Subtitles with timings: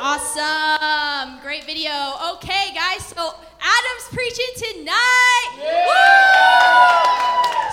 [0.00, 1.40] Awesome.
[1.42, 1.90] Great video.
[2.34, 5.50] Okay, guys, so Adam's preaching tonight.
[5.58, 5.74] Woo!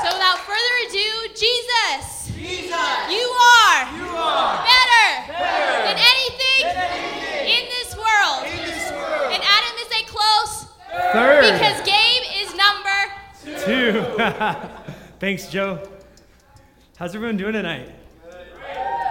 [0.02, 2.32] So without further ado, Jesus.
[2.36, 2.72] Jesus.
[3.14, 3.86] You are.
[3.96, 4.66] You are.
[4.66, 5.34] Better.
[5.34, 5.86] Better.
[5.86, 6.62] Than anything.
[6.62, 7.46] Than anything.
[7.46, 8.46] In this world.
[8.48, 9.32] In this world.
[9.32, 10.66] And Adam is a close.
[11.14, 11.54] Third.
[11.54, 13.00] Because Gabe is number.
[13.44, 14.02] two.
[14.02, 14.02] Two.
[15.20, 15.80] Thanks, Joe.
[16.98, 17.92] How's everyone doing tonight?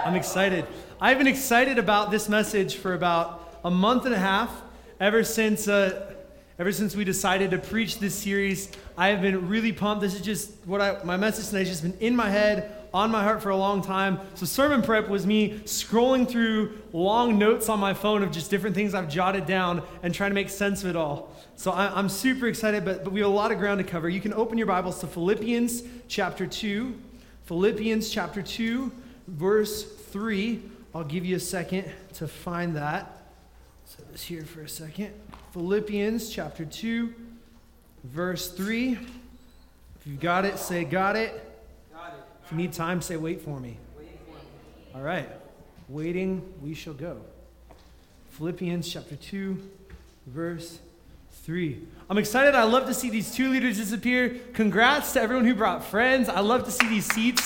[0.05, 0.65] I'm excited.
[1.01, 4.61] I've been excited about this message for about a month and a half.
[4.97, 6.15] Ever since, uh,
[6.57, 10.01] ever since we decided to preach this series, I have been really pumped.
[10.01, 13.11] This is just what I, my message tonight has just been in my head, on
[13.11, 14.21] my heart for a long time.
[14.35, 18.73] So sermon prep was me scrolling through long notes on my phone of just different
[18.73, 21.35] things I've jotted down and trying to make sense of it all.
[21.57, 24.07] So I, am super excited, but, but we have a lot of ground to cover.
[24.07, 26.95] You can open your Bibles to Philippians chapter 2.
[27.43, 28.89] Philippians chapter 2,
[29.27, 30.61] verse 3.
[30.95, 33.11] I'll give you a second to find that.
[33.83, 35.11] Set this here for a second.
[35.51, 37.13] Philippians chapter 2,
[38.05, 38.93] verse 3.
[38.93, 38.99] If
[40.05, 41.33] you've got it, say, Got it.
[41.93, 42.23] Got it.
[42.45, 43.77] If you need time, say, Wait for me.
[43.97, 44.95] Waiting for me.
[44.95, 45.27] All right.
[45.89, 47.19] Waiting, we shall go.
[48.29, 49.61] Philippians chapter 2,
[50.27, 50.79] verse
[51.43, 51.77] 3.
[52.09, 52.55] I'm excited.
[52.55, 54.39] I love to see these two leaders disappear.
[54.53, 56.29] Congrats to everyone who brought friends.
[56.29, 57.45] I love to see these seats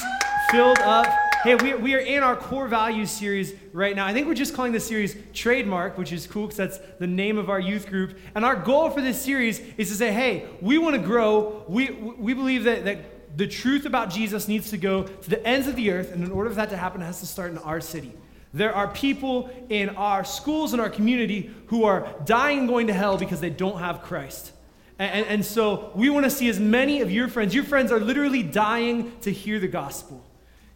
[0.51, 1.05] filled up.
[1.43, 4.05] Hey, we, we are in our core values series right now.
[4.05, 7.37] I think we're just calling this series Trademark, which is cool because that's the name
[7.37, 8.17] of our youth group.
[8.33, 11.63] And our goal for this series is to say, hey, we want to grow.
[11.67, 15.67] We, we believe that, that the truth about Jesus needs to go to the ends
[15.67, 16.11] of the earth.
[16.11, 18.11] And in order for that to happen, it has to start in our city.
[18.51, 22.93] There are people in our schools and our community who are dying and going to
[22.93, 24.51] hell because they don't have Christ.
[24.97, 27.91] And, and, and so we want to see as many of your friends, your friends
[27.91, 30.25] are literally dying to hear the gospel.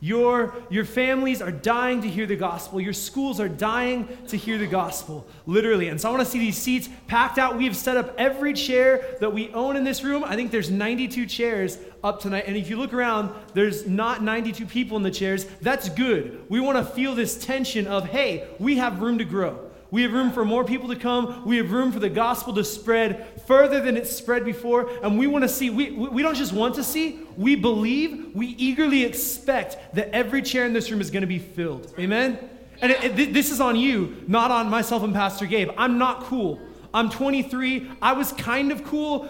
[0.03, 2.81] Your, your families are dying to hear the gospel.
[2.81, 5.87] Your schools are dying to hear the gospel, literally.
[5.87, 7.57] And so I want to see these seats packed out.
[7.57, 10.25] We have set up every chair that we own in this room.
[10.25, 12.43] I think there's 92 chairs up tonight.
[12.47, 15.45] And if you look around, there's not 92 people in the chairs.
[15.61, 16.47] That's good.
[16.49, 19.71] We want to feel this tension of, hey, we have room to grow.
[19.93, 21.43] We have room for more people to come.
[21.45, 24.89] We have room for the gospel to spread further than it's spread before.
[25.03, 28.47] And we want to see, we, we don't just want to see, we believe, we
[28.47, 31.93] eagerly expect that every chair in this room is going to be filled.
[31.99, 32.39] Amen?
[32.81, 35.69] And it, it, this is on you, not on myself and Pastor Gabe.
[35.77, 36.59] I'm not cool.
[36.91, 37.91] I'm 23.
[38.01, 39.29] I was kind of cool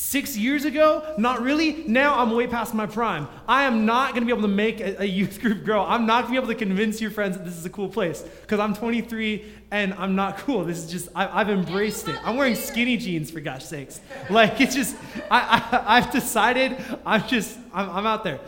[0.00, 1.84] Six years ago, not really.
[1.86, 3.28] Now I'm way past my prime.
[3.46, 5.84] I am not going to be able to make a, a, youth group grow.
[5.84, 7.88] I'm not going to be able to convince your friends that this is a cool
[7.90, 10.64] place because I'm 23 and I'm not cool.
[10.64, 12.16] This is just, I, have embraced it.
[12.24, 14.00] I'm wearing skinny jeans for gosh sakes.
[14.30, 14.96] Like, it's just,
[15.30, 18.40] I, I, have decided I'm just, I'm, I'm out there.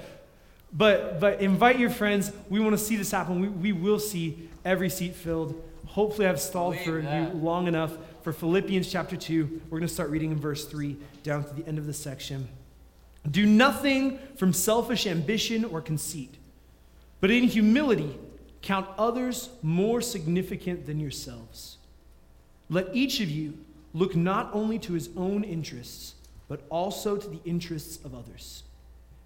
[0.73, 2.33] But, but invite your friends.
[2.49, 3.41] We want to see this happen.
[3.41, 5.63] We, we will see every seat filled.
[5.85, 7.93] Hopefully, I've stalled for you long enough
[8.23, 9.63] for Philippians chapter 2.
[9.69, 12.49] We're going to start reading in verse 3 down to the end of the section.
[13.29, 16.35] Do nothing from selfish ambition or conceit,
[17.21, 18.19] but in humility
[18.63, 21.79] count others more significant than yourselves.
[22.69, 23.59] Let each of you
[23.93, 26.15] look not only to his own interests,
[26.49, 28.63] but also to the interests of others.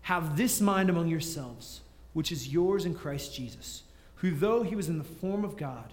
[0.02, 1.80] Have this mind among yourselves,
[2.12, 3.82] which is yours in Christ Jesus,
[4.16, 5.92] who, though he was in the form of God,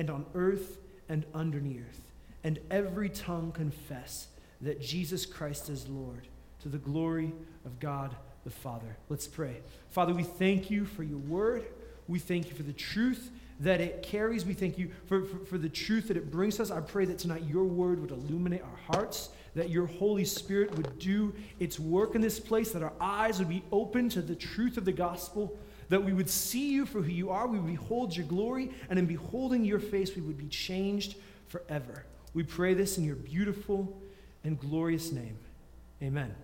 [0.00, 0.78] and on earth
[1.10, 2.00] and underneath,
[2.42, 4.28] and every tongue confess
[4.62, 6.26] that Jesus Christ is Lord,
[6.62, 7.34] to the glory
[7.66, 8.96] of God the Father.
[9.10, 9.58] Let's pray.
[9.90, 11.66] Father, we thank you for your word.
[12.08, 14.46] We thank you for the truth that it carries.
[14.46, 16.70] We thank you for, for, for, the truth that it brings us.
[16.70, 20.98] I pray that tonight your word would illuminate our hearts, that your Holy Spirit would
[20.98, 24.78] do its work in this place, that our eyes would be open to the truth
[24.78, 25.58] of the gospel
[25.90, 28.98] that we would see you for who you are, we would behold your glory, and
[28.98, 31.16] in beholding your face, we would be changed
[31.48, 32.06] forever.
[32.32, 34.00] We pray this in your beautiful
[34.44, 35.36] and glorious name.
[36.02, 36.34] Amen.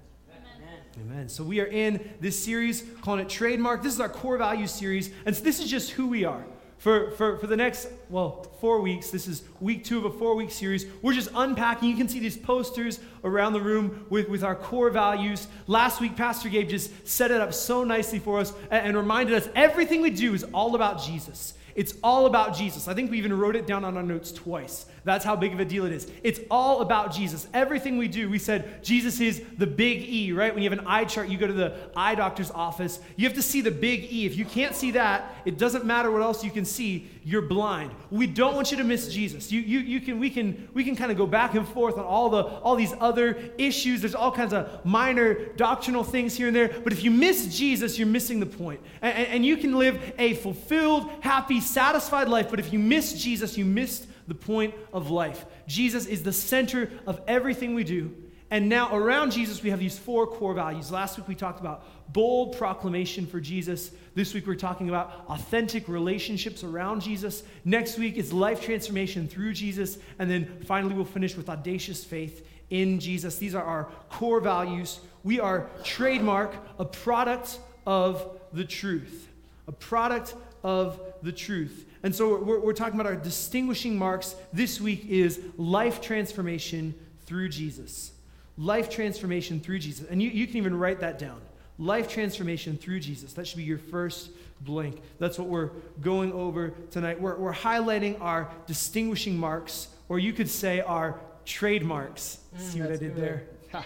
[1.00, 1.28] Amen.
[1.28, 3.82] So we are in this series calling it Trademark.
[3.82, 6.44] This is our core value series, and so this is just who we are
[6.78, 9.10] for, for, for the next, well, four weeks.
[9.10, 10.86] This is week two of a four week series.
[11.02, 11.88] We're just unpacking.
[11.88, 15.48] You can see these posters around the room with, with our core values.
[15.66, 19.34] Last week, Pastor Gabe just set it up so nicely for us and, and reminded
[19.34, 21.54] us everything we do is all about Jesus.
[21.76, 22.88] It's all about Jesus.
[22.88, 24.86] I think we even wrote it down on our notes twice.
[25.04, 26.10] That's how big of a deal it is.
[26.24, 27.46] It's all about Jesus.
[27.54, 30.52] Everything we do, we said Jesus is the big E, right?
[30.52, 32.98] When you have an eye chart, you go to the eye doctor's office.
[33.14, 34.26] You have to see the big E.
[34.26, 37.08] If you can't see that, it doesn't matter what else you can see.
[37.22, 37.92] You're blind.
[38.10, 39.52] We don't want you to miss Jesus.
[39.52, 42.04] You, you, you can, we can, we can kind of go back and forth on
[42.04, 44.00] all the all these other issues.
[44.00, 46.68] There's all kinds of minor doctrinal things here and there.
[46.68, 48.80] But if you miss Jesus, you're missing the point.
[49.02, 52.48] And, and, you can live a fulfilled, happy, satisfied life.
[52.50, 55.44] But if you miss Jesus, you missed the point of life.
[55.66, 58.14] Jesus is the center of everything we do.
[58.50, 60.92] And now, around Jesus, we have these four core values.
[60.92, 63.90] Last week, we talked about bold proclamation for Jesus.
[64.14, 67.42] This week, we're talking about authentic relationships around Jesus.
[67.64, 69.98] Next week is life transformation through Jesus.
[70.20, 73.36] And then finally, we'll finish with audacious faith in Jesus.
[73.36, 75.00] These are our core values.
[75.24, 79.28] We are trademark, a product of the truth.
[79.66, 80.36] A product
[80.66, 81.86] of the truth.
[82.02, 86.92] And so we're, we're talking about our distinguishing marks this week is life transformation
[87.24, 88.10] through Jesus.
[88.58, 90.08] Life transformation through Jesus.
[90.10, 91.40] And you, you can even write that down.
[91.78, 93.32] Life transformation through Jesus.
[93.34, 94.30] That should be your first
[94.62, 95.00] blank.
[95.20, 95.70] That's what we're
[96.00, 97.20] going over tonight.
[97.20, 102.38] We're, we're highlighting our distinguishing marks, or you could say our trademarks.
[102.56, 103.16] Mm, See what I did good.
[103.16, 103.42] there?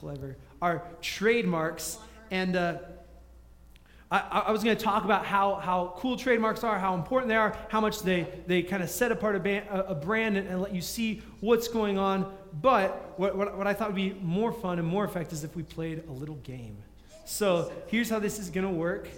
[0.00, 0.36] Clever.
[0.62, 1.98] Our trademarks.
[2.30, 2.78] And uh,
[4.10, 7.36] I, I was going to talk about how, how cool trademarks are, how important they
[7.36, 10.48] are, how much they, they kind of set apart a, ban- a, a brand and,
[10.48, 12.32] and let you see what's going on.
[12.62, 15.56] But what, what, what I thought would be more fun and more effective is if
[15.56, 16.76] we played a little game.
[17.24, 19.08] So here's how this is going to work.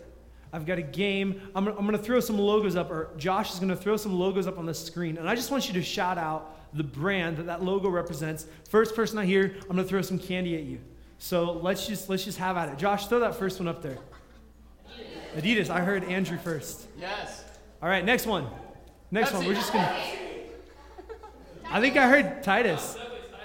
[0.50, 1.42] I've got a game.
[1.54, 4.18] I'm, I'm going to throw some logos up, or Josh is going to throw some
[4.18, 5.18] logos up on the screen.
[5.18, 8.46] And I just want you to shout out the brand that that logo represents.
[8.70, 10.80] First person I hear, I'm going to throw some candy at you.
[11.18, 12.78] So let's just, let's just have at it.
[12.78, 13.98] Josh, throw that first one up there.
[15.38, 15.70] Adidas.
[15.70, 16.86] I heard Andrew first.
[16.98, 17.44] Yes.
[17.82, 18.46] All right, next one.
[19.10, 19.46] Next That's one.
[19.46, 19.96] We're just gonna.
[21.70, 22.96] I think I heard Titus.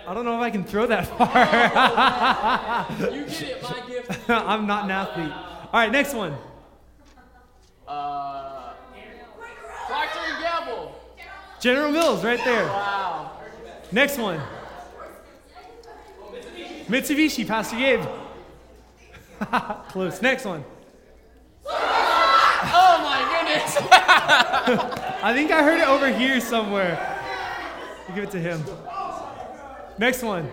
[0.08, 1.08] I don't know if I can throw that
[2.98, 3.08] far.
[3.12, 4.30] You get it, my gift.
[4.30, 5.32] I'm not an athlete.
[5.32, 6.36] All right, next one.
[7.88, 8.74] Uh,
[9.88, 10.96] Procter and Gamble.
[11.60, 12.66] General Mills, right there.
[12.68, 13.32] Wow.
[13.92, 14.42] Next one.
[16.88, 18.04] Mitsubishi, Pastor Gabe.
[19.90, 20.22] Close.
[20.22, 20.66] Next one.
[22.76, 23.78] Oh my goodness.
[25.24, 26.98] I think I heard it over here somewhere.
[28.08, 28.64] We'll give it to him.
[29.98, 30.50] Next one.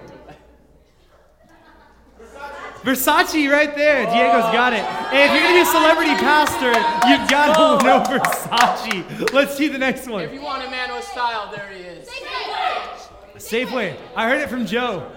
[2.82, 4.06] Versace right there.
[4.06, 4.84] Diego's got it.
[5.10, 6.72] Hey, if you're gonna be a celebrity pastor,
[7.08, 7.78] you've got to oh.
[7.84, 9.32] know Versace.
[9.32, 10.24] Let's see the next one.
[10.24, 12.08] if you want a man with style, there he is.
[12.08, 13.36] Safeway.
[13.36, 13.96] Safeway.
[14.16, 15.10] I heard it from Joe.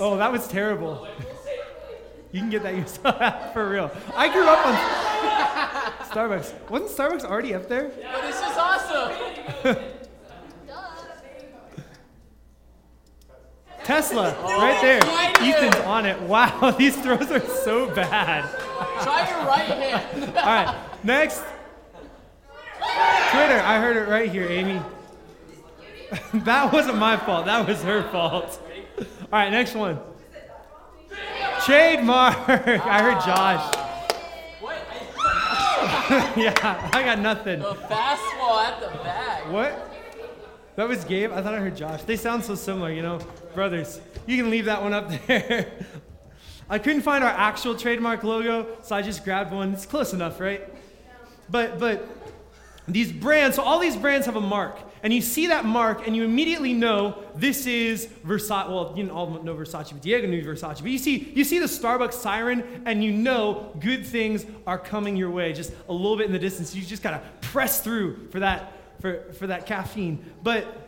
[0.00, 1.08] Oh, that was terrible.
[2.34, 3.92] You can get that yourself for real.
[4.16, 4.74] I grew up on
[6.10, 6.68] Starbucks.
[6.68, 7.92] Wasn't Starbucks already up there?
[8.12, 9.76] But this is awesome.
[13.84, 15.00] Tesla, right there.
[15.02, 15.68] right there.
[15.68, 16.20] Ethan's on it.
[16.22, 18.50] Wow, these throws are so bad.
[19.02, 20.36] Try your right hand.
[20.36, 21.44] All right, next.
[22.78, 24.80] Twitter, I heard it right here, Amy.
[26.32, 27.46] that wasn't my fault.
[27.46, 28.60] That was her fault.
[28.98, 30.00] All right, next one.
[31.64, 32.36] Trademark.
[32.48, 33.26] I heard ah.
[33.26, 33.74] Josh.
[34.60, 34.76] What?
[36.36, 37.60] yeah, I got nothing.
[37.60, 39.50] The fastball at the bag.
[39.50, 39.90] What?
[40.76, 41.32] That was Gabe?
[41.32, 42.02] I thought I heard Josh.
[42.02, 43.18] They sound so similar, you know?
[43.54, 44.00] Brothers.
[44.26, 45.72] You can leave that one up there.
[46.68, 49.72] I couldn't find our actual trademark logo, so I just grabbed one.
[49.72, 50.68] It's close enough, right?
[51.48, 52.06] But but
[52.88, 54.78] these brands, so all these brands have a mark.
[55.04, 58.70] And you see that mark and you immediately know this is Versace.
[58.70, 60.80] Well, you know, all know Versace, but Diego knew Versace.
[60.80, 65.14] But you see, you see the Starbucks siren and you know good things are coming
[65.14, 65.52] your way.
[65.52, 66.74] Just a little bit in the distance.
[66.74, 70.24] You just gotta press through for that, for, for that caffeine.
[70.42, 70.83] But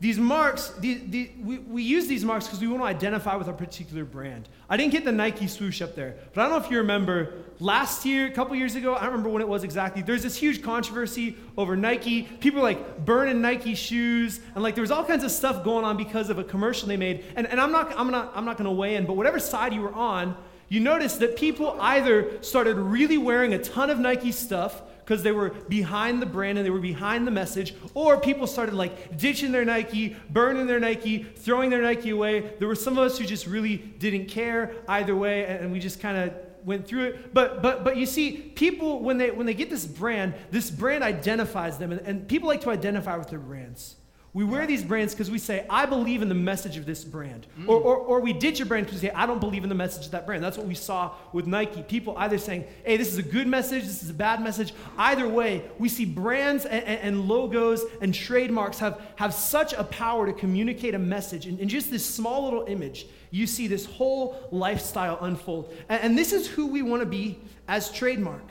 [0.00, 3.48] these marks, the, the, we, we use these marks because we want to identify with
[3.48, 4.48] a particular brand.
[4.70, 7.32] I didn't get the Nike swoosh up there, but I don't know if you remember
[7.58, 10.02] last year, a couple years ago, I don't remember when it was exactly.
[10.02, 12.22] There's this huge controversy over Nike.
[12.22, 15.96] People like burning Nike shoes, and like there was all kinds of stuff going on
[15.96, 17.24] because of a commercial they made.
[17.34, 19.74] And, and I'm not, I'm not, I'm not going to weigh in, but whatever side
[19.74, 20.36] you were on,
[20.68, 25.32] you noticed that people either started really wearing a ton of Nike stuff because they
[25.32, 29.52] were behind the brand and they were behind the message, or people started like ditching
[29.52, 32.52] their Nike, burning their Nike, throwing their Nike away.
[32.58, 35.98] There were some of us who just really didn't care either way, and we just
[35.98, 37.32] kind of went through it.
[37.32, 41.02] But but but you see, people when they when they get this brand, this brand
[41.02, 43.96] identifies them, and, and people like to identify with their brands.
[44.38, 47.02] We We wear these brands because we say, I believe in the message of this
[47.02, 47.48] brand.
[47.58, 47.68] Mm.
[47.68, 49.74] Or, or, or we ditch your brand because we say, I don't believe in the
[49.74, 50.44] message of that brand.
[50.44, 51.82] That's what we saw with Nike.
[51.82, 54.74] People either saying, hey, this is a good message, this is a bad message.
[54.96, 59.82] Either way, we see brands and, and, and logos and trademarks have, have such a
[59.82, 61.46] power to communicate a message.
[61.46, 65.74] And, and just this small little image, you see this whole lifestyle unfold.
[65.88, 68.44] And, and this is who we want to be as trademark.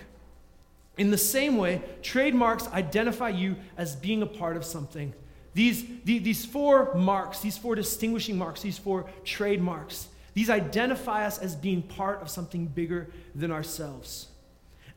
[0.98, 5.13] In the same way, trademarks identify you as being a part of something.
[5.54, 11.39] These, the, these four marks, these four distinguishing marks, these four trademarks, these identify us
[11.39, 14.27] as being part of something bigger than ourselves.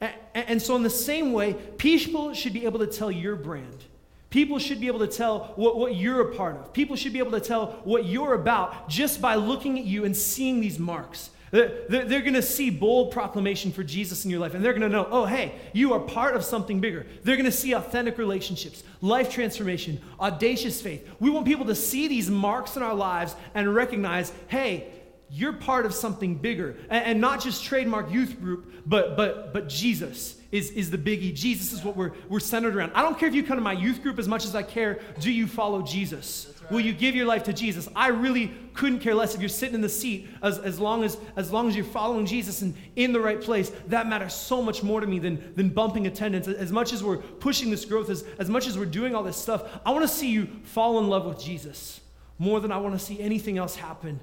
[0.01, 3.85] And, and so, in the same way, people should be able to tell your brand.
[4.31, 6.73] People should be able to tell what, what you're a part of.
[6.73, 10.17] People should be able to tell what you're about just by looking at you and
[10.17, 11.31] seeing these marks.
[11.51, 14.89] They're, going to see bold proclamation for Jesus in your life, and they're going to
[14.89, 17.07] know, oh, hey, you are part of something bigger.
[17.25, 21.09] They're going to see authentic relationships, life transformation, audacious faith.
[21.19, 24.93] We want people to see these marks in our lives and recognize, hey,
[25.29, 26.77] you're part of something bigger.
[26.89, 31.35] And, and not just trademark youth group, but, but, but Jesus is, is the biggie.
[31.35, 32.93] Jesus is what we're, we're centered around.
[32.95, 35.01] I don't care if you come to my youth group as much as I care,
[35.21, 36.53] do you follow Jesus?
[36.71, 37.89] Will you give your life to Jesus?
[37.97, 41.17] I really couldn't care less if you're sitting in the seat as, as, long, as,
[41.37, 43.73] as long as you're following Jesus and in the right place.
[43.89, 46.47] That matters so much more to me than, than bumping attendance.
[46.47, 49.37] As much as we're pushing this growth, as, as much as we're doing all this
[49.37, 52.01] stuff, I want to see you fall in love with Jesus
[52.39, 54.21] more than I want to see anything else happen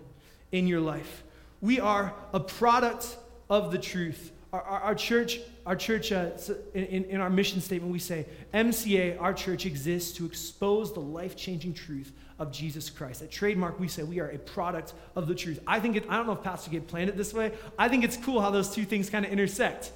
[0.51, 1.23] in your life.
[1.61, 3.17] We are a product
[3.49, 4.31] of the truth.
[4.53, 6.29] Our, our, our church, our church uh,
[6.73, 11.35] in, in our mission statement, we say, MCA, our church exists to expose the life
[11.35, 13.21] changing truth of Jesus Christ.
[13.21, 15.59] At Trademark, we say we are a product of the truth.
[15.65, 17.51] I think it, I don't know if Pastor Gabe planned it this way.
[17.77, 19.91] I think it's cool how those two things kind of intersect.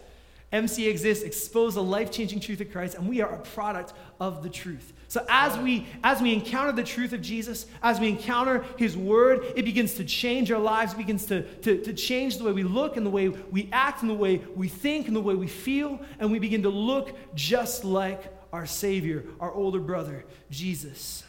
[0.52, 4.44] MC exists, expose the life changing truth of Christ, and we are a product of
[4.44, 4.92] the truth.
[5.08, 9.46] So as we as we encounter the truth of Jesus, as we encounter his word,
[9.56, 12.98] it begins to change our lives, begins to, to, to change the way we look
[12.98, 16.00] and the way we act and the way we think and the way we feel,
[16.20, 18.22] and we begin to look just like
[18.52, 21.24] our Savior, our older brother, Jesus.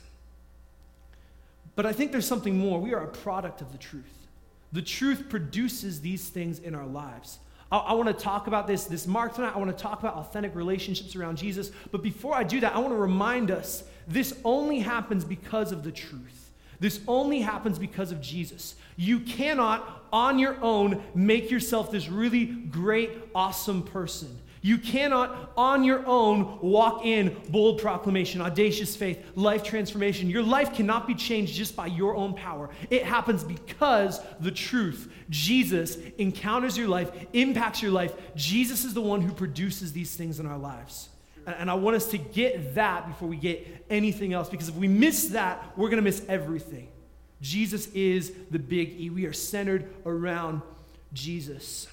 [1.74, 2.80] But I think there's something more.
[2.80, 4.28] We are a product of the truth.
[4.72, 7.38] The truth produces these things in our lives.
[7.70, 9.52] I, I want to talk about this, this mark tonight.
[9.54, 11.70] I want to talk about authentic relationships around Jesus.
[11.90, 15.84] But before I do that, I want to remind us this only happens because of
[15.84, 16.50] the truth.
[16.80, 18.74] This only happens because of Jesus.
[18.96, 24.36] You cannot, on your own, make yourself this really great, awesome person.
[24.64, 30.30] You cannot, on your own, walk in bold proclamation, audacious faith, life transformation.
[30.30, 32.70] Your life cannot be changed just by your own power.
[32.88, 38.14] It happens because the truth, Jesus, encounters your life, impacts your life.
[38.36, 41.08] Jesus is the one who produces these things in our lives.
[41.44, 44.86] And I want us to get that before we get anything else, because if we
[44.86, 46.88] miss that, we're going to miss everything.
[47.40, 49.10] Jesus is the big E.
[49.10, 50.62] We are centered around
[51.12, 51.88] Jesus.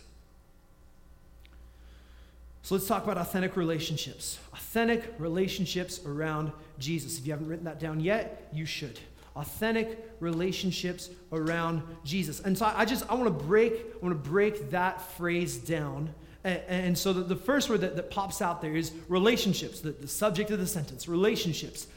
[2.70, 4.38] So let's talk about authentic relationships.
[4.54, 7.18] Authentic relationships around Jesus.
[7.18, 9.00] If you haven't written that down yet, you should.
[9.36, 12.42] Authentic relationships around Jesus.
[12.42, 16.14] And so I just I want to break I want to break that phrase down.
[16.44, 19.90] And, and so the, the, first word that, that pops out there is relationships, the,
[19.90, 21.88] the subject of the sentence, relationships.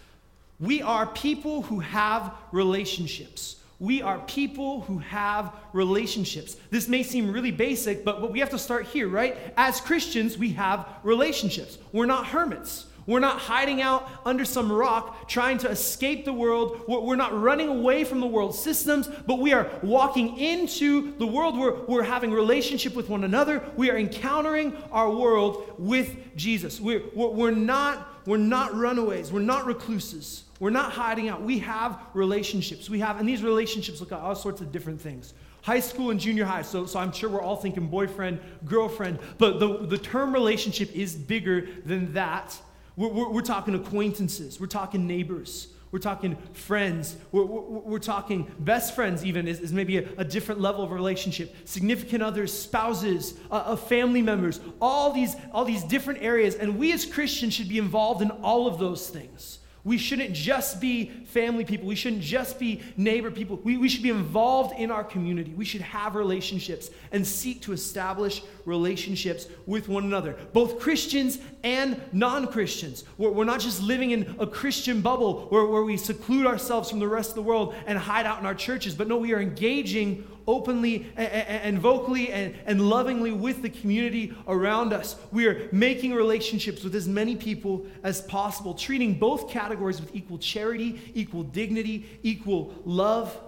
[0.58, 3.56] We are people who have relationships.
[3.82, 6.56] We are people who have relationships.
[6.70, 9.36] This may seem really basic, but, we have to start here, right?
[9.56, 11.78] As Christians, we have relationships.
[11.90, 12.86] We're not hermits.
[13.06, 16.82] We're not hiding out under some rock trying to escape the world.
[16.86, 21.58] We're not running away from the world systems, but we are walking into the world.
[21.58, 23.64] We're, we're having relationship with one another.
[23.76, 26.80] We are encountering our world with Jesus.
[26.80, 29.32] We're, we're, not, we're not runaways.
[29.32, 30.44] We're not recluses.
[30.62, 31.42] We're not hiding out.
[31.42, 32.88] We have relationships.
[32.88, 35.34] We have, and these relationships look at all sorts of different things.
[35.62, 39.58] High school and junior high, so, so I'm sure we're all thinking boyfriend, girlfriend, but
[39.58, 42.56] the, the term relationship is bigger than that.
[42.94, 47.16] We're, we're, we're talking acquaintances, we're talking neighbors, we're talking friends.
[47.32, 50.92] We're, we're, we're, talking best friends, even, is, is maybe a, a, different level of
[50.92, 51.56] relationship.
[51.64, 56.54] Significant others, spouses, uh, family members, all these, all these different areas.
[56.54, 59.58] And we as Christians should be involved in all of those things.
[59.84, 61.88] We shouldn't just be family people.
[61.88, 63.60] We shouldn't just be neighbor people.
[63.64, 65.54] We, we should be involved in our community.
[65.54, 72.00] We should have relationships and seek to establish relationships with one another, both Christians and
[72.12, 73.02] non Christians.
[73.18, 77.00] We're, we're, not just living in a Christian bubble where, where we seclude ourselves from
[77.00, 79.40] the rest of the world and hide out in our churches, but no, we are
[79.40, 85.16] engaging openly and, vocally and, lovingly with the community around us.
[85.30, 90.38] We are making relationships with as many people as possible, treating both categories with equal
[90.38, 93.38] charity, equal dignity, equal love.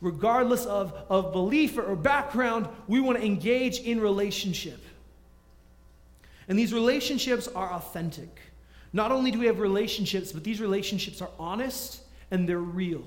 [0.00, 4.80] Regardless of, of belief or background, we want to engage in relationship.
[6.48, 8.40] And these relationships are authentic.
[8.92, 12.00] Not only do we have relationships, but these relationships are honest
[12.30, 13.02] and they're real.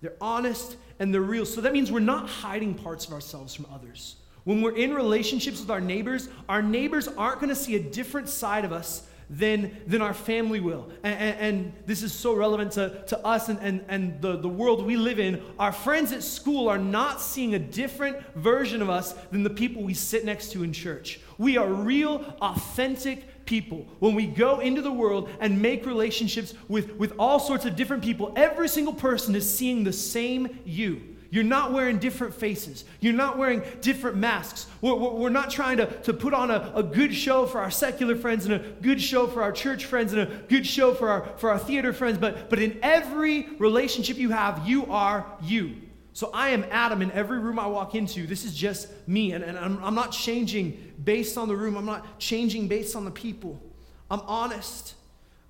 [0.00, 1.46] They're honest and they're real.
[1.46, 4.16] So that means we're not hiding parts of ourselves from others.
[4.44, 8.28] When we're in relationships with our neighbors, our neighbors aren't going to see a different
[8.28, 10.88] side of us than, than our family will.
[11.02, 14.48] And, and, and, this is so relevant to, to us and, and, and the, the
[14.48, 15.42] world we live in.
[15.58, 19.82] Our friends at school are not seeing a different version of us than the people
[19.82, 21.20] we sit next to in church.
[21.36, 23.86] We are real, authentic people.
[23.98, 28.04] When we go into the world and make relationships with, with all sorts of different
[28.04, 31.00] people, every single person is seeing the same you.
[31.30, 32.84] You're not wearing different faces.
[33.00, 34.66] You're not wearing different masks.
[34.82, 38.16] We're, we're not trying to, to put on a, a good show for our secular
[38.16, 41.26] friends and a good show for our church friends and a good show for our,
[41.38, 42.18] for our theater friends.
[42.18, 45.76] But, but in every relationship you have, you are you.
[46.18, 48.26] So I am Adam in every room I walk into.
[48.26, 49.30] This is just me.
[49.34, 53.04] And, and I'm, I'm not changing based on the room, I'm not changing based on
[53.04, 53.62] the people.
[54.10, 54.94] I'm honest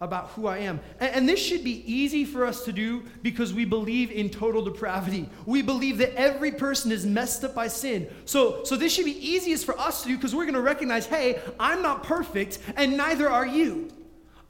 [0.02, 0.78] about who I am.
[1.00, 4.60] And, and, this should be easy for us to do because we believe in total
[4.60, 5.30] depravity.
[5.46, 8.06] We believe that every person is messed up by sin.
[8.26, 11.06] So, so this should be easiest for us to do because we're going to recognize
[11.06, 13.88] hey, I'm not perfect, and neither are you.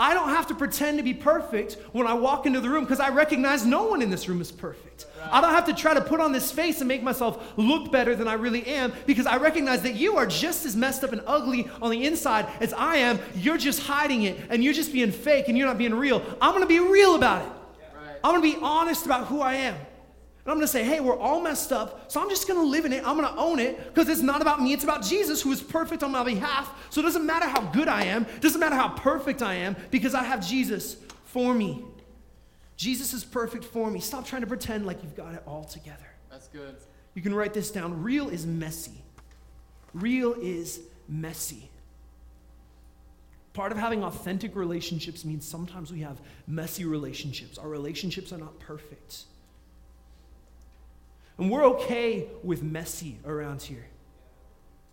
[0.00, 3.00] I don't have to pretend to be perfect when I walk into the room because
[3.00, 5.06] I recognize no one in this room is perfect.
[5.20, 5.28] Right.
[5.32, 8.14] I don't have to try to put on this face and make myself look better
[8.14, 11.20] than I really am because I recognize that you are just as messed up and
[11.26, 13.18] ugly on the inside as I am.
[13.34, 16.22] You're just hiding it and you're just being fake and you're not being real.
[16.40, 17.52] I'm going to be real about it.
[17.96, 18.16] Right.
[18.22, 19.74] I'm going to be honest about who I am.
[20.48, 22.64] And I'm going to say, hey, we're all messed up, so I'm just going to
[22.64, 23.06] live in it.
[23.06, 24.72] I'm going to own it because it's not about me.
[24.72, 26.86] It's about Jesus who is perfect on my behalf.
[26.88, 29.76] So it doesn't matter how good I am, it doesn't matter how perfect I am
[29.90, 31.84] because I have Jesus for me.
[32.78, 34.00] Jesus is perfect for me.
[34.00, 36.08] Stop trying to pretend like you've got it all together.
[36.30, 36.76] That's good.
[37.12, 38.02] You can write this down.
[38.02, 39.02] Real is messy.
[39.92, 41.68] Real is messy.
[43.52, 47.58] Part of having authentic relationships means sometimes we have messy relationships.
[47.58, 49.24] Our relationships are not perfect.
[51.38, 53.86] And we're okay with messy around here.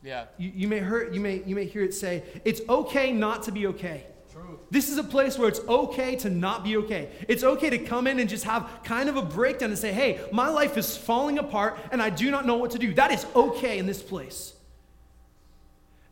[0.04, 0.26] Yeah.
[0.38, 3.52] You, you, may hear, you, may, you may hear it say, it's okay not to
[3.52, 4.06] be okay.
[4.32, 4.60] True.
[4.70, 7.10] This is a place where it's okay to not be okay.
[7.28, 10.20] It's okay to come in and just have kind of a breakdown and say, hey,
[10.32, 12.94] my life is falling apart and I do not know what to do.
[12.94, 14.54] That is okay in this place.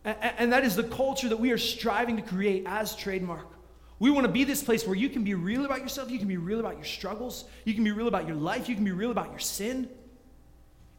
[0.04, 3.48] And, and that is the culture that we are striving to create as trademark.
[4.00, 6.28] We want to be this place where you can be real about yourself, you can
[6.28, 8.92] be real about your struggles, you can be real about your life, you can be
[8.92, 9.88] real about your sin.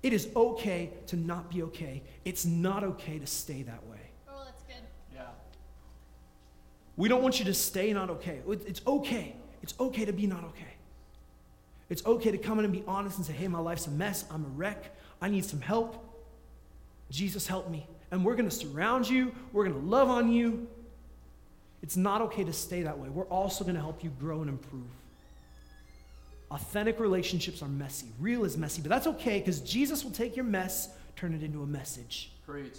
[0.05, 2.03] It is okay to not be okay.
[2.27, 4.11] It's not okay to stay that way.
[4.29, 4.87] Oh, that's good.
[5.15, 5.23] Yeah.
[6.99, 8.41] We don't want you to stay not okay.
[8.47, 9.35] It's okay.
[9.63, 10.75] It's okay to be not okay.
[11.89, 14.27] It's okay to come in and be honest and say, hey, my life's a mess.
[14.31, 14.95] I'm a wreck.
[15.23, 16.05] I need some help.
[17.11, 17.87] Jesus, help me.
[18.11, 19.35] And we're going to surround you.
[19.55, 20.69] We're going to love on you.
[21.83, 23.09] It's not okay to stay that way.
[23.09, 24.85] We're also going to help you grow and improve.
[26.51, 28.07] Authentic relationships are messy.
[28.21, 31.63] Real is messy, but that's okay because Jesus will take your mess, turn it into
[31.63, 32.31] a message.
[32.47, 32.77] Preach.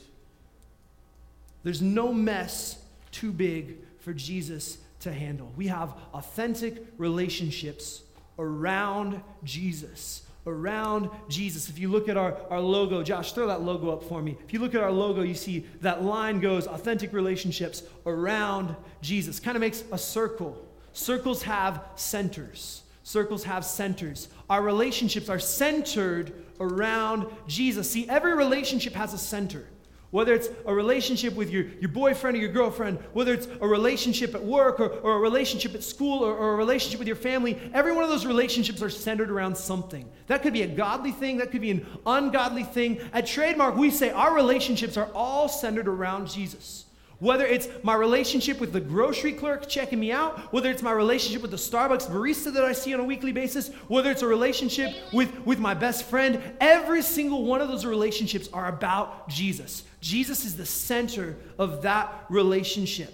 [1.64, 2.78] There's no mess
[3.12, 5.52] too big for Jesus to handle.
[5.56, 8.04] We have authentic relationships
[8.38, 10.22] around Jesus.
[10.46, 11.70] Around Jesus.
[11.70, 14.38] If you look at our, our logo, Josh, throw that logo up for me.
[14.46, 19.40] If you look at our logo, you see that line goes authentic relationships around Jesus.
[19.40, 20.64] Kind of makes a circle.
[20.94, 22.84] Circles have centers.
[23.06, 24.30] Circles have centers.
[24.50, 27.92] Our relationships are centered around Jesus.
[27.92, 29.68] See, every relationship has a center.
[30.10, 34.34] Whether it's a relationship with your, your boyfriend or your girlfriend, whether it's a relationship
[34.34, 37.60] at work or, or a relationship at school or, or a relationship with your family,
[37.76, 40.10] every one of those relationships are centered around something.
[40.26, 43.00] That could be a godly thing, that could be an ungodly thing.
[43.14, 46.85] At Trademark, we say our relationships are all centered around Jesus.
[47.20, 51.42] Whether it's my relationship with the grocery clerk checking me out, whether it's my relationship
[51.42, 54.94] with the Starbucks barista that I see on a weekly basis, whether it's a relationship
[55.14, 59.84] with, with my best friend, every single one of those relationships are about Jesus.
[60.02, 63.14] Jesus is the center of that relationship.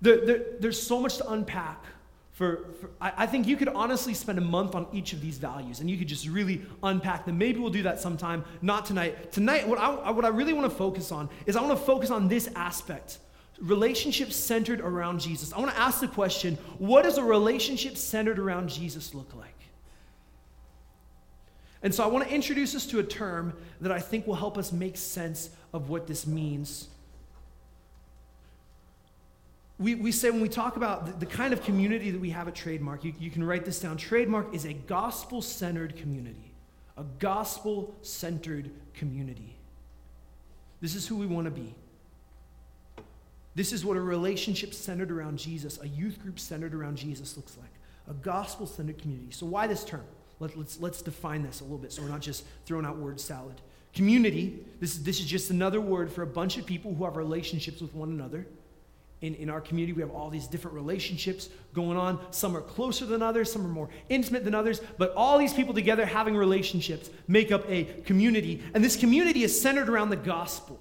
[0.00, 1.84] There, there, there's so much to unpack
[2.42, 5.38] for, for I, I, think you could honestly spend a month on each of these
[5.38, 7.38] values and you could just really unpack them.
[7.38, 9.30] Maybe we'll do that sometime, not tonight.
[9.30, 12.10] Tonight, what I, what I really want to focus on is I want to focus
[12.10, 13.18] on this aspect
[13.60, 15.52] relationships centered around Jesus.
[15.52, 19.54] I want to ask the question what does a relationship centered around Jesus look like?
[21.80, 24.58] And so I want to introduce us to a term that I think will help
[24.58, 26.88] us make sense of what this means.
[29.78, 32.46] We, we say when we talk about the, the kind of community that we have
[32.46, 33.96] at Trademark, you, you can write this down.
[33.96, 36.54] Trademark is a gospel centered community,
[36.96, 39.56] a gospel centered community.
[40.80, 41.74] This is who we want to be.
[43.54, 47.56] This is what a relationship centered around Jesus, a youth group centered around Jesus looks
[47.58, 47.70] like
[48.08, 49.30] a gospel centered community.
[49.30, 50.04] So, why this term?
[50.40, 53.20] Let, let's, let's define this a little bit so we're not just throwing out word
[53.20, 53.60] salad.
[53.94, 57.80] Community, this, this is just another word for a bunch of people who have relationships
[57.80, 58.46] with one another.
[59.22, 62.18] In, in our community, we have all these different relationships going on.
[62.32, 65.72] Some are closer than others, some are more intimate than others, but all these people
[65.72, 68.62] together having relationships make up a community.
[68.74, 70.78] And this community is centered around the gospel.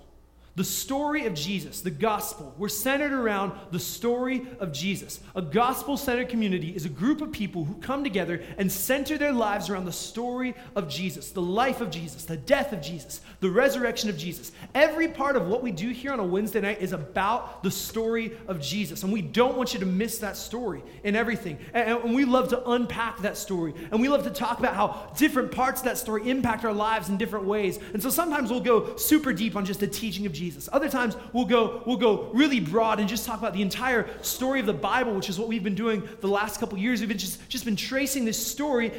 [0.56, 5.22] The story of Jesus, the gospel, we're centered around the story of Jesus.
[5.34, 9.32] A gospel centered community is a group of people who come together and center their
[9.32, 13.50] lives around the story of Jesus, the life of Jesus, the death of Jesus, the
[13.50, 14.52] resurrection of Jesus.
[14.76, 18.34] Every part of what we do here on a Wednesday night is about the story
[18.50, 19.04] of Jesus.
[19.04, 21.60] And we don't want you to miss that story in everything.
[21.74, 23.74] And, we love to unpack that story.
[23.92, 27.08] And we love to talk about how different parts of that story impact our lives
[27.08, 27.80] in different ways.
[27.94, 30.42] And so sometimes we'll go super deep on just the teaching of Jesus.
[30.52, 30.68] Jesus.
[30.72, 34.60] Other times we'll go, we'll go really broad and just talk about the entire story
[34.60, 37.00] of the Bible, which is what we've been doing the last couple years.
[37.00, 38.92] We've been just, just been tracing this story.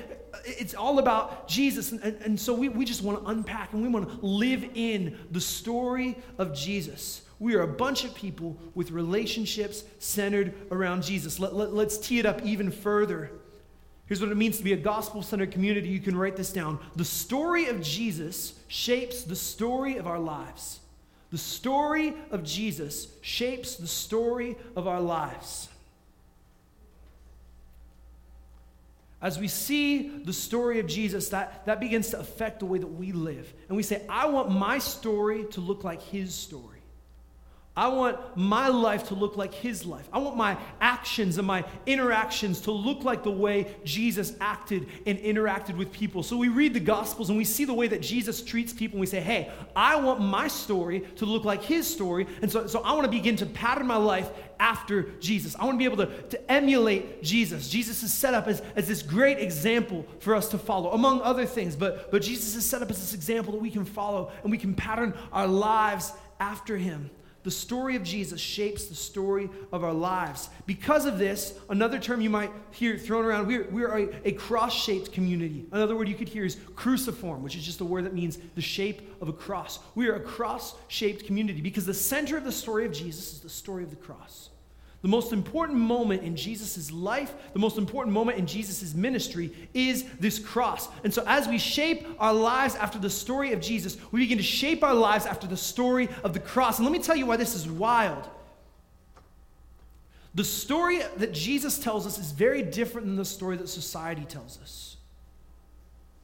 [0.46, 1.92] It's all about Jesus.
[1.92, 4.64] And, and, and so we, we just want to unpack and we want to live
[4.74, 7.22] in the story of Jesus.
[7.38, 11.38] We are a bunch of people with relationships centered around Jesus.
[11.38, 13.30] Let, let, let's tee it up even further.
[14.06, 15.88] Here's what it means to be a gospel centered community.
[15.88, 16.78] You can write this down.
[16.96, 20.80] The story of Jesus shapes the story of our lives.
[21.32, 25.68] The story of Jesus shapes the story of our lives.
[29.22, 32.86] As we see the story of Jesus, that, that begins to affect the way that
[32.86, 33.50] we live.
[33.68, 36.71] And we say, I want my story to look like his story.
[37.74, 40.06] I want my life to look like his life.
[40.12, 45.18] I want my actions and my interactions to look like the way Jesus acted and
[45.18, 46.22] interacted with people.
[46.22, 49.00] So we read the Gospels and we see the way that Jesus treats people and
[49.00, 52.26] we say, hey, I want my story to look like his story.
[52.42, 54.28] And so, so I want to begin to pattern my life
[54.60, 55.56] after Jesus.
[55.58, 57.70] I want to be able to, to emulate Jesus.
[57.70, 61.46] Jesus is set up as, as this great example for us to follow, among other
[61.46, 61.74] things.
[61.74, 64.58] But, but Jesus is set up as this example that we can follow and we
[64.58, 67.08] can pattern our lives after him.
[67.42, 70.48] The story of Jesus shapes the story of our lives.
[70.64, 74.72] Because of this, another term you might hear thrown around, we're, we're a, a cross
[74.72, 75.66] shaped community.
[75.72, 78.62] Another word you could hear is cruciform, which is just a word that means the
[78.62, 79.80] shape of a cross.
[79.96, 83.40] We are a cross shaped community because the center of the story of Jesus is
[83.40, 84.50] the story of the cross.
[85.02, 90.04] The most important moment in Jesus' life, the most important moment in Jesus' ministry is
[90.20, 90.88] this cross.
[91.02, 94.44] And so, as we shape our lives after the story of Jesus, we begin to
[94.44, 96.78] shape our lives after the story of the cross.
[96.78, 98.28] And let me tell you why this is wild.
[100.36, 104.58] The story that Jesus tells us is very different than the story that society tells
[104.60, 104.96] us.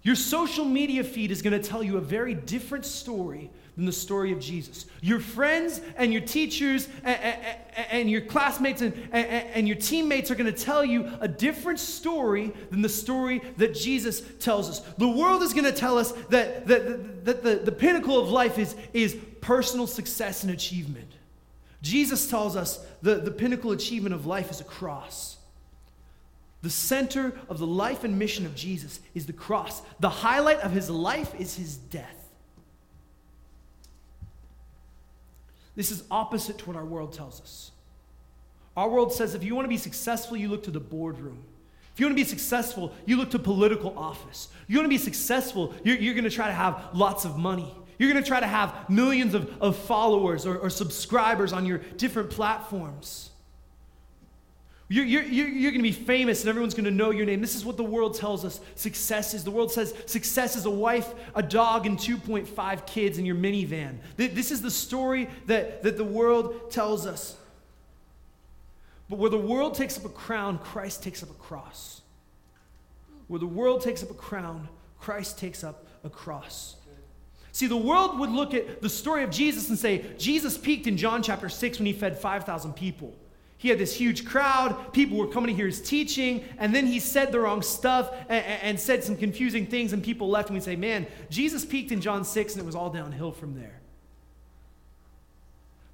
[0.02, 3.92] Your social media feed is going to tell you a very different story than the
[3.92, 4.86] story of Jesus.
[5.02, 10.34] Your friends and your teachers and, and, and your classmates and, and, your teammates are
[10.34, 14.80] going to tell you a different story than the story that Jesus tells us.
[14.98, 18.58] The world is going to tell us that, that, that the, the pinnacle of life
[18.58, 21.12] is, is personal success and achievement.
[21.80, 25.36] Jesus tells us the, the pinnacle achievement of life is a cross.
[26.62, 29.82] The center of the life and mission of Jesus is the cross.
[30.00, 32.17] The highlight of his life is his death.
[35.78, 37.70] This is opposite to what our world tells us.
[38.76, 41.38] Our world says if you want to be successful, you look to the boardroom.
[41.94, 44.48] If you want to be successful, you look to political office.
[44.66, 47.72] You want to be successful, you're, you're going to try to have lots of money.
[47.96, 51.78] You're going to try to have millions of, of followers or, or subscribers on your
[51.78, 53.30] different platforms.
[54.90, 57.42] You're, you're, you're, going to be famous and everyone's going to know your name.
[57.42, 59.44] This is what the world tells us success is.
[59.44, 63.98] The world says success is a wife, a dog, and 2.5 kids in your minivan.
[64.16, 67.36] This is the story that, that the world tells us.
[69.10, 72.00] But where the world takes up a crown, Christ takes up a cross.
[73.26, 74.68] Where the world takes up a crown,
[75.00, 76.76] Christ takes up a cross.
[77.52, 80.96] See, the world would look at the story of Jesus and say, Jesus peaked in
[80.96, 83.14] John chapter 6 when he fed 5,000 people.
[83.58, 84.92] He had this huge crowd.
[84.92, 86.44] People were coming to hear his teaching.
[86.58, 90.30] And then he said the wrong stuff and, and, said some confusing things, and people
[90.30, 90.48] left.
[90.48, 93.58] And we say, man, Jesus peaked in John 6, and it was all downhill from
[93.58, 93.80] there.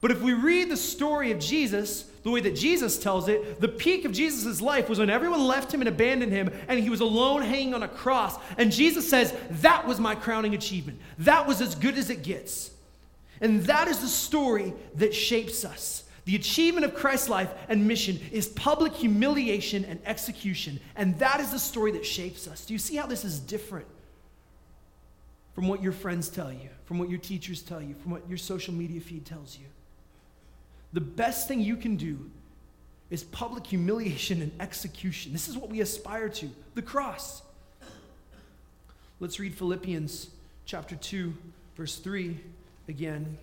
[0.02, 3.68] But if we read the story of Jesus, the way that Jesus tells it, the
[3.68, 7.00] peak of Jesus' life was when everyone left him and abandoned him, and he was
[7.00, 8.36] alone hanging on a cross.
[8.58, 11.00] And Jesus says, That was my crowning achievement.
[11.20, 12.70] That was as good as it gets.
[13.40, 16.03] And that is the story that shapes us.
[16.24, 20.80] The achievement of Christ's life and mission is public humiliation and execution.
[20.96, 22.64] And that is the story that shapes us.
[22.64, 23.86] Do you see how this is different
[25.54, 28.38] from what your friends tell you, from what your teachers tell you, from what your
[28.38, 29.66] social media feed tells you?
[30.94, 32.30] The best thing you can do
[33.10, 35.32] is public humiliation and execution.
[35.32, 37.42] This is what we aspire to the cross.
[39.20, 40.30] Let's read Philippians
[40.64, 41.34] chapter 2,
[41.76, 42.40] verse 3
[42.88, 43.36] again.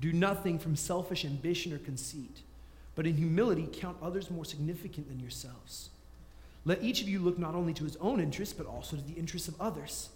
[0.00, 2.42] Do nothing from selfish ambition or conceit,
[2.94, 5.90] but in humility count others more significant than yourselves.
[6.64, 9.14] Let each of you look not only to his own interests, but also to the
[9.18, 10.10] interests of others.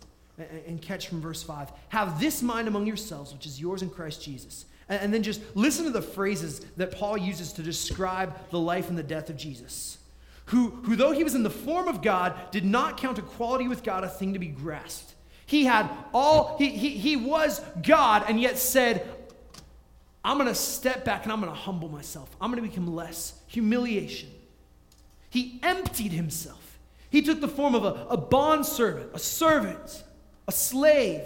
[0.67, 4.23] And catch from verse 5 Have this mind among yourselves, which is yours in Christ
[4.23, 4.65] Jesus.
[4.89, 8.99] And then just listen to the phrases that Paul uses to describe the life and
[8.99, 9.99] the death of Jesus.
[10.47, 13.83] Who, who, though he was in the form of God, did not count equality with
[13.83, 15.15] God a thing to be grasped.
[15.47, 19.07] He had all, he, he, he was God, and yet said,
[20.25, 22.35] I'm going to step back and I'm going to humble myself.
[22.41, 23.35] I'm going to become less.
[23.49, 24.31] Humiliation.
[25.31, 26.79] He emptied himself.
[27.11, 30.05] He took the form of a, a bondservant, a servant,
[30.49, 31.23] a slave.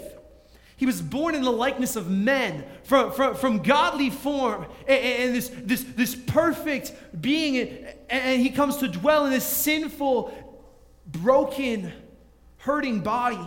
[0.75, 5.35] He was born in the likeness of men from, from, from godly form and, and,
[5.35, 7.57] this, this, this perfect being.
[7.57, 10.33] And, and he comes to dwell in this sinful,
[11.07, 11.91] broken,
[12.57, 13.39] hurting body.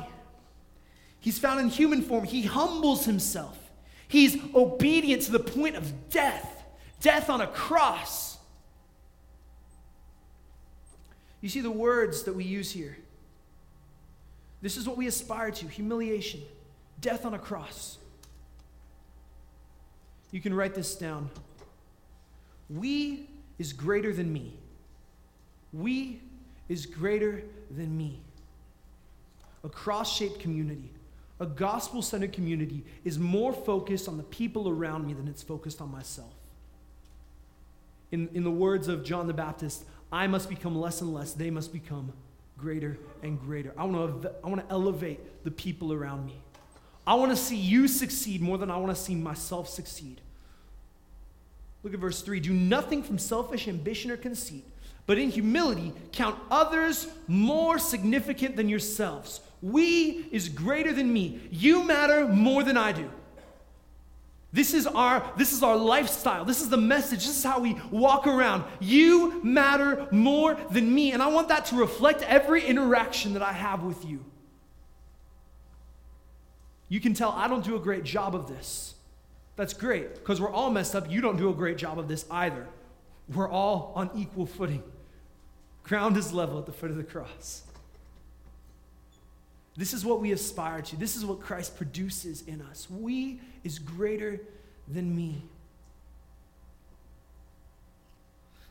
[1.20, 2.24] He's found in human form.
[2.24, 3.59] He humbles himself.
[4.10, 6.64] He's obedient to the point of death,
[7.00, 8.38] death on a cross.
[11.40, 12.98] You see the words that we use here.
[14.62, 16.42] This is what we aspire to humiliation,
[17.00, 17.98] death on a cross.
[20.32, 21.30] You can write this down.
[22.68, 23.28] We
[23.60, 24.58] is greater than me.
[25.72, 26.20] We
[26.68, 28.20] is greater than me.
[29.62, 30.90] A cross shaped community
[31.40, 35.80] a gospel centered community is more focused on the people around me than it's focused
[35.80, 36.34] on myself.
[38.12, 41.50] In, in the words of John the Baptist, I must become less and less, they
[41.50, 42.12] must become
[42.58, 43.72] greater and greater.
[43.78, 46.40] I want to I want to elevate the people around me.
[47.06, 50.20] I want to see you succeed more than I want to see myself succeed.
[51.82, 54.64] Look at verse 3 Do nothing from selfish ambition or conceit,
[55.10, 59.40] but in humility count others more significant than yourselves.
[59.60, 61.40] We is greater than me.
[61.50, 63.10] You matter more than I do.
[64.52, 66.44] This is our this is our lifestyle.
[66.44, 67.26] This is the message.
[67.26, 68.62] This is how we walk around.
[68.78, 73.52] You matter more than me, and I want that to reflect every interaction that I
[73.52, 74.24] have with you.
[76.88, 78.94] You can tell I don't do a great job of this.
[79.56, 81.10] That's great because we're all messed up.
[81.10, 82.68] You don't do a great job of this either.
[83.34, 84.84] We're all on equal footing.
[85.90, 87.62] Ground is level at the foot of the cross.
[89.76, 90.96] This is what we aspire to.
[90.96, 92.86] This is what Christ produces in us.
[92.88, 94.40] We is greater
[94.86, 95.42] than me.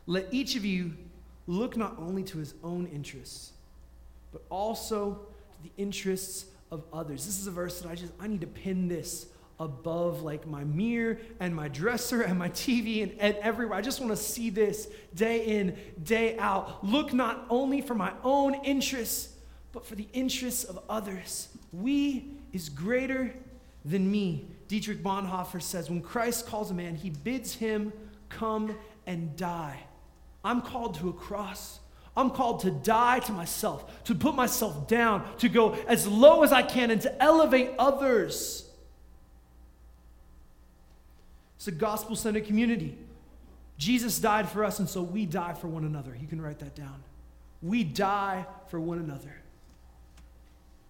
[0.06, 0.94] Let each of you
[1.46, 3.52] look not only to his own interests,
[4.32, 5.20] but also
[5.52, 7.26] to the interests of others.
[7.26, 9.26] This is a verse that I just, I need to pin this
[9.60, 13.78] above like my mirror and my dresser and my TV and, and everywhere.
[13.78, 16.82] I just want to see this day in, day out.
[16.82, 19.36] Look not only for my own interests,
[19.72, 21.48] but for the interests of others.
[21.72, 23.32] We is greater
[23.84, 24.48] than me.
[24.66, 27.92] Dietrich Bonhoeffer says, when Christ calls a man, he bids him
[28.28, 29.78] come and die.
[30.42, 31.80] I'm called to a cross.
[32.16, 36.52] I'm called to die to myself, to put myself down, to go as low as
[36.52, 38.69] I can, and to elevate others.
[41.60, 42.96] It's a gospel centered community.
[43.76, 46.16] Jesus died for us, and so we die for one another.
[46.18, 47.04] You can write that down.
[47.60, 49.34] We die for one another.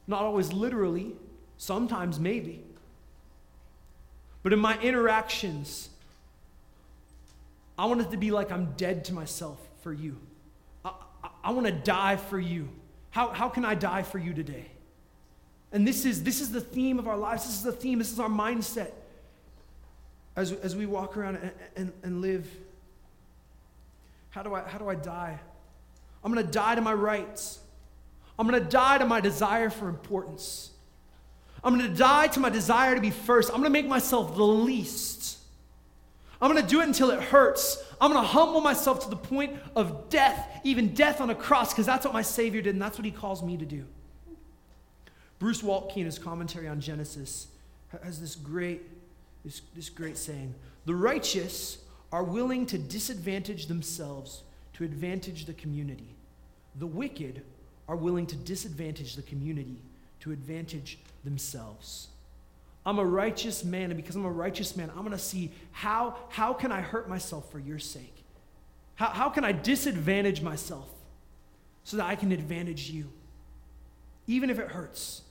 [0.06, 1.16] Not always literally,
[1.56, 2.62] sometimes maybe.
[4.44, 5.88] But in my interactions,
[7.76, 10.18] I want it to be like I'm dead to myself for you.
[10.84, 10.92] I,
[11.24, 12.68] I, I want to die for you.
[13.10, 14.70] How, how can I die for you today?
[15.72, 17.44] And this is, this is the theme of our lives.
[17.44, 17.98] This is the theme.
[17.98, 18.92] This is our mindset
[20.40, 22.48] as, as we walk around and, and, and live.
[24.30, 25.38] How do, I, how do I die?
[26.24, 27.58] I'm going to die to my rights.
[28.38, 30.70] I'm going to die to my desire for importance.
[31.62, 33.50] I'm going to die to my desire to be first.
[33.50, 35.38] I'm going to make myself the least.
[36.40, 37.82] I'm going to do it until it hurts.
[38.00, 41.72] I'm going to humble myself to the point of death, even death on a cross,
[41.72, 43.84] because that's what my Savior did, and that's what He calls me to do.
[45.38, 47.48] Bruce Waltke, in his commentary on Genesis,
[48.04, 48.82] has this great
[49.44, 51.78] this, this great saying The righteous
[52.12, 54.42] are willing to disadvantage themselves
[54.74, 56.16] to advantage the community.
[56.76, 57.42] The wicked
[57.88, 59.82] are willing to disadvantage the community
[60.20, 62.08] to advantage themselves.
[62.86, 66.16] I'm a righteous man, and because I'm a righteous man, I'm going to see how,
[66.30, 68.24] how can I hurt myself for your sake?
[68.94, 70.88] How, how can I disadvantage myself
[71.84, 73.10] so that I can advantage you?
[74.26, 75.22] Even if it hurts.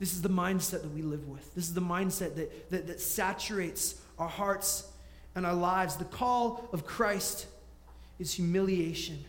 [0.00, 1.54] This is the mindset that we live with.
[1.54, 4.90] This is the mindset that, that, that saturates our hearts
[5.34, 5.96] and our lives.
[5.96, 7.46] The call of Christ
[8.18, 9.22] is humiliation.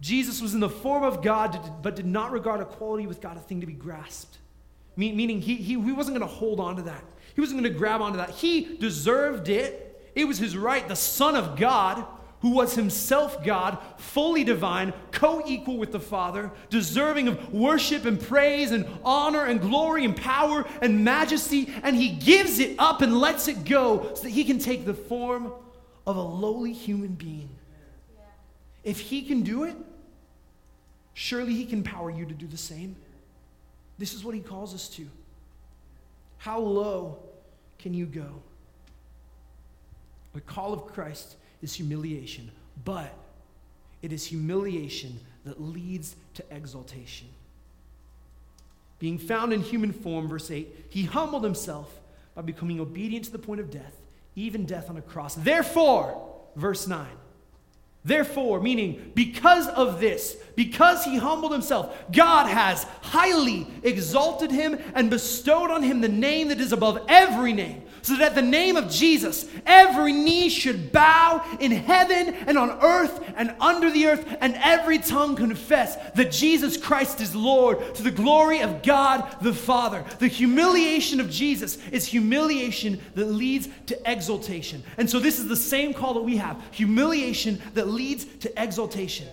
[0.00, 3.40] Jesus was in the form of God, but did not regard equality with God a
[3.40, 4.38] thing to be grasped.
[4.96, 7.04] Meaning, he, he, he wasn't going to hold on to that.
[7.34, 8.30] He wasn't going to grab onto that.
[8.30, 10.10] He deserved it.
[10.14, 10.86] It was his right.
[10.86, 12.04] The Son of God,
[12.42, 18.20] who was himself God, fully divine, co equal with the Father, deserving of worship and
[18.20, 23.18] praise and honor and glory and power and majesty, and he gives it up and
[23.18, 25.52] lets it go so that he can take the form
[26.04, 27.48] of a lowly human being.
[28.82, 29.76] If he can do it,
[31.14, 32.96] surely he can empower you to do the same.
[33.98, 35.06] This is what he calls us to.
[36.38, 37.18] How low
[37.78, 38.42] can you go?
[40.34, 42.50] The call of Christ is humiliation,
[42.84, 43.14] but
[44.02, 47.28] it is humiliation that leads to exaltation.
[48.98, 52.00] Being found in human form, verse 8, he humbled himself
[52.34, 53.96] by becoming obedient to the point of death,
[54.36, 55.34] even death on a cross.
[55.34, 57.06] Therefore, verse 9,
[58.04, 65.08] Therefore, meaning because of this, because he humbled himself, God has highly exalted him and
[65.08, 68.76] bestowed on him the name that is above every name, so that at the name
[68.76, 74.36] of Jesus, every knee should bow in heaven and on earth and under the earth,
[74.40, 79.54] and every tongue confess that Jesus Christ is Lord to the glory of God the
[79.54, 80.04] Father.
[80.18, 84.82] The humiliation of Jesus is humiliation that leads to exaltation.
[84.98, 89.28] And so, this is the same call that we have humiliation that leads to exaltation.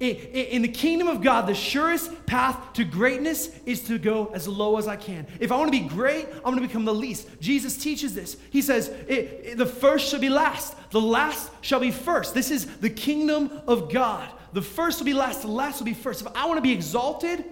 [0.00, 4.78] In the kingdom of God, the surest path to greatness is to go as low
[4.78, 5.26] as I can.
[5.40, 7.28] If I want to be great, I'm going to become the least.
[7.38, 8.38] Jesus teaches this.
[8.48, 12.32] He says, The first shall be last, the last shall be first.
[12.32, 14.26] This is the kingdom of God.
[14.54, 16.22] The first will be last, the last will be first.
[16.22, 17.44] If I want to be exalted,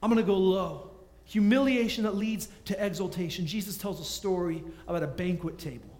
[0.00, 0.90] I'm going to go low.
[1.24, 3.46] Humiliation that leads to exaltation.
[3.46, 5.90] Jesus tells a story about a banquet table.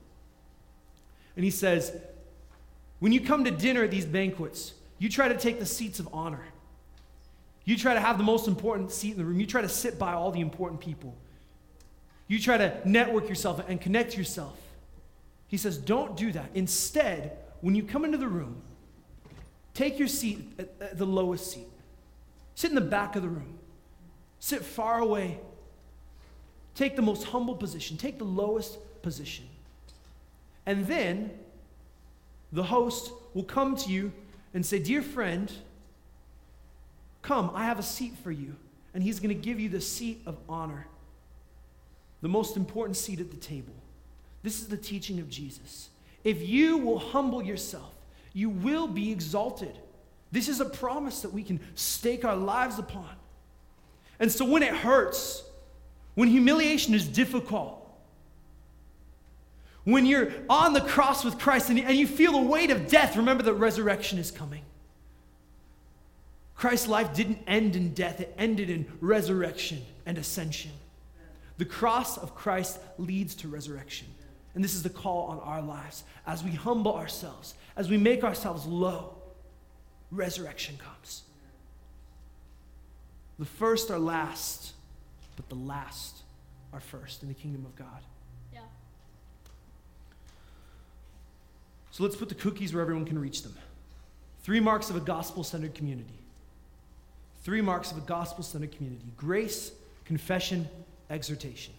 [1.35, 1.96] And he says,
[3.05, 6.09] When you come to dinner at these banquets, you try to take the seats of
[6.14, 6.43] honor.
[7.67, 9.38] You try to have the most important seat in the room.
[9.38, 11.14] You try to sit by all the important people.
[12.29, 14.59] You try to network yourself and connect yourself.
[15.49, 16.49] He says, don't do that.
[16.55, 18.62] Instead, when you come into the room,
[19.75, 21.69] take your seat at, the lowest seat.
[22.55, 23.59] Sit in the back of the room.
[24.38, 25.40] Sit far away.
[26.75, 27.99] Take the most humble position.
[27.99, 29.45] Take the lowest position.
[30.64, 31.33] And then
[32.55, 34.12] the host will come to you
[34.55, 35.53] and say, Dear friend,
[37.21, 38.55] come, I have a seat for you.
[38.95, 40.87] And he's going to give you the seat of honor,
[42.23, 43.75] the most important seat at the table.
[44.45, 45.88] This is the teaching of Jesus.
[46.23, 47.93] If you will humble yourself,
[48.33, 49.77] you will be exalted.
[50.31, 53.11] This is a promise that we can stake our lives upon.
[54.21, 55.43] And so when it hurts,
[56.14, 57.84] when humiliation is difficult,
[59.85, 63.16] when you're on the cross with Christ and, and you feel the weight of death,
[63.16, 64.62] remember that resurrection is coming.
[66.55, 70.70] Christ's life didn't end in death, it ended in resurrection and ascension.
[71.59, 74.09] The cross of Christ leads to resurrection.
[74.55, 76.05] And this is the call on our lives.
[76.27, 79.16] As we humble ourselves, as we make ourselves low,
[80.11, 81.23] resurrection comes.
[83.38, 84.73] The first are last,
[85.37, 86.23] but the last
[86.73, 88.01] are first in the kingdom of God.
[91.94, 93.54] So let's put the cookies where everyone can reach them.
[94.42, 96.18] Three marks of a gospel centered community.
[97.44, 99.70] Three marks of a gospel centered community grace,
[100.04, 100.68] confession,
[101.09, 101.72] exhortation.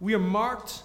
[0.00, 0.82] We are marked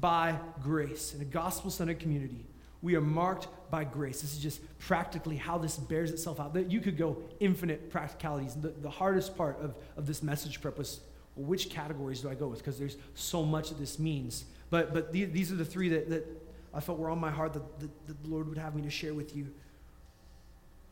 [0.00, 2.44] by grace in a gospel centered community.
[2.82, 4.20] We are marked by grace.
[4.20, 6.56] This is just practically how this bears itself out.
[6.68, 8.56] You could go infinite practicalities.
[8.56, 10.98] The, the hardest part of, of this message prep was
[11.36, 12.58] well, which categories do I go with?
[12.58, 14.44] Because there's so much that this means.
[14.70, 17.52] But, but the, these are the three that, that I felt were on my heart
[17.54, 19.48] that, that, that the Lord would have me to share with you.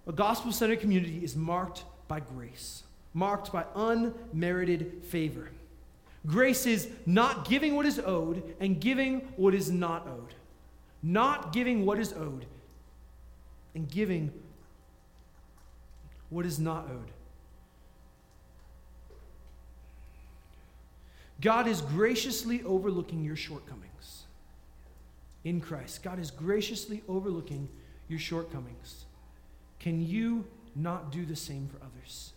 [0.07, 5.51] A gospel centered community is marked by grace, marked by unmerited favor.
[6.27, 10.35] Grace is not giving what is owed and giving what is not owed.
[11.03, 12.47] Not giving what is owed
[13.75, 14.33] and giving
[16.31, 17.11] what is not owed.
[21.41, 24.26] God is graciously overlooking your shortcomings.
[25.47, 27.69] In Christ, God is graciously overlooking
[28.09, 29.05] your shortcomings.
[29.79, 30.45] Can you
[30.75, 32.33] not do the same for others?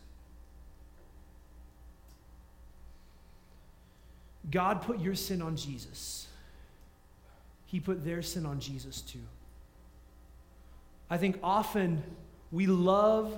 [4.51, 6.27] God put your sin on Jesus.
[7.65, 9.25] He put their sin on Jesus too.
[11.09, 12.03] I think often
[12.51, 13.35] we love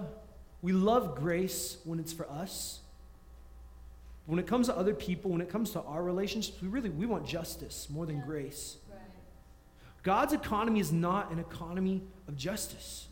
[0.62, 2.82] we love grace when it's for us.
[4.26, 7.06] When it comes to other people, when it comes to our relationships, we really we
[7.06, 8.76] want justice more than grace.
[10.04, 13.08] God's economy is not an economy of justice.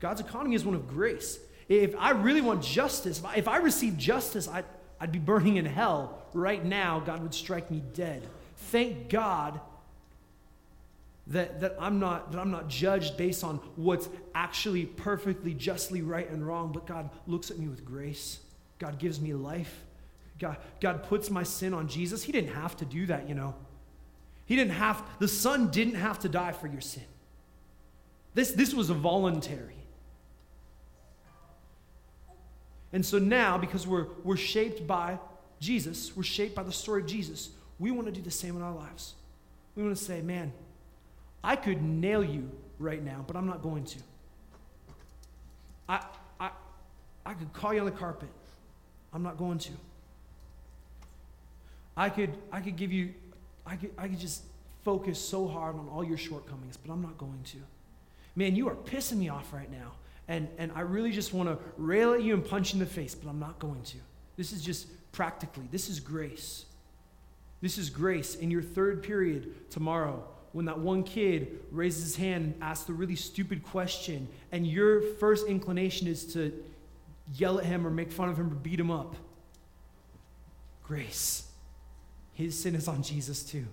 [0.00, 1.38] God's economy is one of grace.
[1.68, 4.64] If I really want justice, if I, receive justice, I,
[4.98, 7.00] I'd be burning in hell right now.
[7.00, 8.26] God would strike me dead.
[8.56, 9.60] Thank God
[11.28, 16.28] that, that, I'm not, that I'm not judged based on what's actually perfectly, justly right
[16.28, 18.40] and wrong, but God looks at me with grace.
[18.78, 19.84] God gives me life.
[20.38, 22.22] God, God puts my sin on Jesus.
[22.22, 23.54] He didn't have to do that, you know.
[24.50, 27.04] He didn't have, the Son didn't have to die for your sin.
[28.34, 29.76] This, this was a voluntary.
[32.92, 35.20] And so now, because we're, we're shaped by
[35.60, 38.62] Jesus, we're shaped by the story of Jesus, we want to do the same in
[38.62, 39.14] our lives.
[39.76, 40.52] We want to say, man,
[41.44, 43.98] I could nail you right now, but I'm not going to.
[45.88, 46.04] I,
[46.40, 46.50] I,
[47.24, 48.30] I could call you on the carpet.
[49.12, 49.72] I'm not going to.
[51.96, 53.14] I could, I could give you,
[53.66, 54.42] I could, I could just
[54.84, 57.58] focus so hard on all your shortcomings, but I'm not going to.
[58.36, 59.92] Man, you are pissing me off right now.
[60.28, 62.90] And, and I really just want to rail at you and punch you in the
[62.90, 63.96] face, but I'm not going to.
[64.36, 66.66] This is just practically, this is grace.
[67.60, 68.36] This is grace.
[68.36, 72.92] In your third period tomorrow, when that one kid raises his hand and asks the
[72.92, 76.52] really stupid question, and your first inclination is to
[77.34, 79.16] yell at him or make fun of him or beat him up.
[80.84, 81.49] Grace.
[82.40, 83.66] His sin is on Jesus too.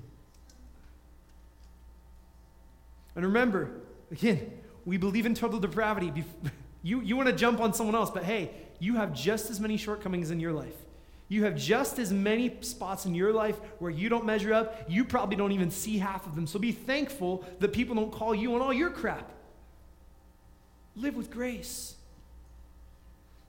[3.16, 3.72] And remember,
[4.12, 4.52] again,
[4.86, 6.12] we believe in total depravity.
[6.84, 9.76] You, you want to jump on someone else, but hey, you have just as many
[9.76, 10.76] shortcomings in your life.
[11.28, 14.86] You have just as many spots in your life where you don't measure up.
[14.88, 16.48] You probably don't even see half of them.
[16.48, 19.30] So be thankful that people don't call you on all your crap.
[20.96, 21.96] Live with grace.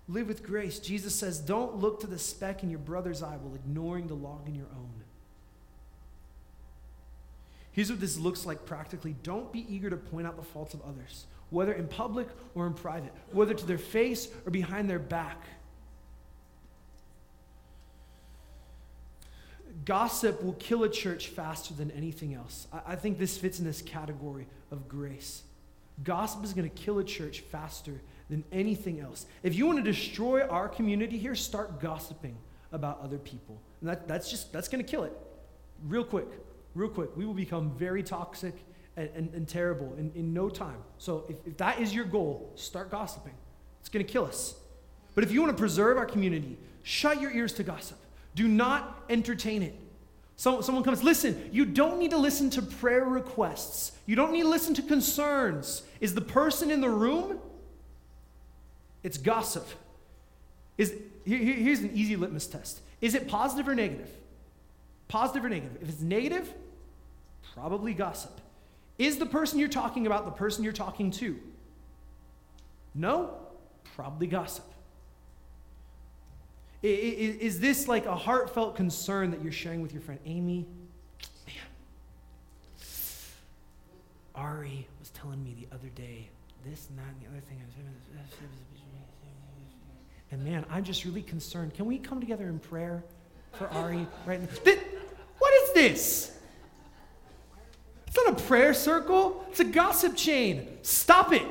[0.09, 0.81] Live with grace.
[0.81, 4.49] Jesus says, Don't look to the speck in your brother's eye while ignoring the log
[4.49, 4.98] in your own.
[7.79, 10.83] Here's what this looks like practically don't be eager to point out the faults of
[10.83, 12.27] others, whether in public
[12.57, 15.45] or in private, whether to their face or behind their back.
[19.85, 22.67] Gossip will kill a church faster than anything else.
[22.73, 25.45] I, I think this fits in this category of grace.
[26.03, 29.25] Gossip is going to kill a church faster than anything else.
[29.45, 32.39] If you want to destroy our community here, start gossiping
[32.73, 33.63] about other people.
[33.81, 35.17] And that, that's just, that's going to kill it
[35.87, 36.27] real quick.
[36.75, 37.17] Real quick.
[37.17, 38.55] We will become very toxic
[38.97, 40.79] and, and, and terrible in, in no time.
[40.99, 43.35] So if, if that is your goal, start gossiping.
[43.81, 44.55] It's going to kill us.
[45.15, 47.99] But if you want to preserve our community, shut your ears to gossip.
[48.35, 49.75] Do not entertain it.
[50.37, 53.91] So, someone comes, listen, you don't need to listen to prayer requests.
[54.07, 55.83] You don't need to listen to concerns.
[56.01, 57.41] Is the person in the room?
[59.03, 59.67] It's gossip.
[60.77, 60.95] Is,
[61.25, 64.11] here, here's an easy litmus test Is it positive or negative?
[65.09, 65.79] Positive or negative?
[65.83, 66.53] If it's negative,
[67.55, 68.41] probably gossip.
[68.99, 71.39] Is the person you're talking about the person you're talking to?
[72.95, 73.35] No?
[73.97, 74.65] Probably gossip.
[76.83, 80.67] Is, is this like a heartfelt concern that you're sharing with your friend Amy?
[81.47, 81.57] Man,
[84.35, 86.29] Ari was telling me the other day
[86.65, 87.59] this and that and the other thing.
[90.31, 91.75] And man, I'm just really concerned.
[91.75, 93.03] Can we come together in prayer
[93.53, 94.73] for Ari right now?
[95.39, 96.33] What is this?
[98.07, 100.79] It's not a prayer circle, it's a gossip chain.
[100.83, 101.47] Stop it.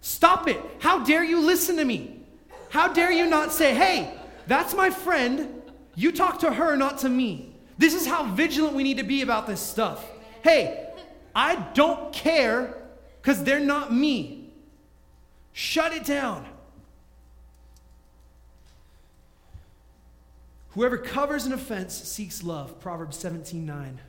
[0.00, 0.60] Stop it.
[0.78, 2.22] How dare you listen to me?
[2.70, 4.14] How dare you not say, hey,
[4.46, 5.62] that's my friend.
[5.94, 7.54] You talk to her, not to me.
[7.78, 10.04] This is how vigilant we need to be about this stuff.
[10.42, 10.88] Hey,
[11.34, 12.74] I don't care
[13.20, 14.50] because they're not me.
[15.52, 16.46] Shut it down.
[20.70, 22.80] Whoever covers an offense seeks love.
[22.80, 24.00] Proverbs 17 9.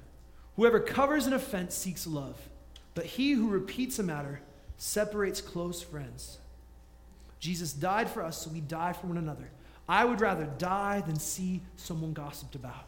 [0.56, 2.38] Whoever covers an offense seeks love,
[2.94, 4.42] but he who repeats a matter
[4.78, 6.38] separates close friends.
[7.40, 9.50] Jesus died for us, so we die for one another.
[9.90, 12.88] I would rather die than see someone gossiped about.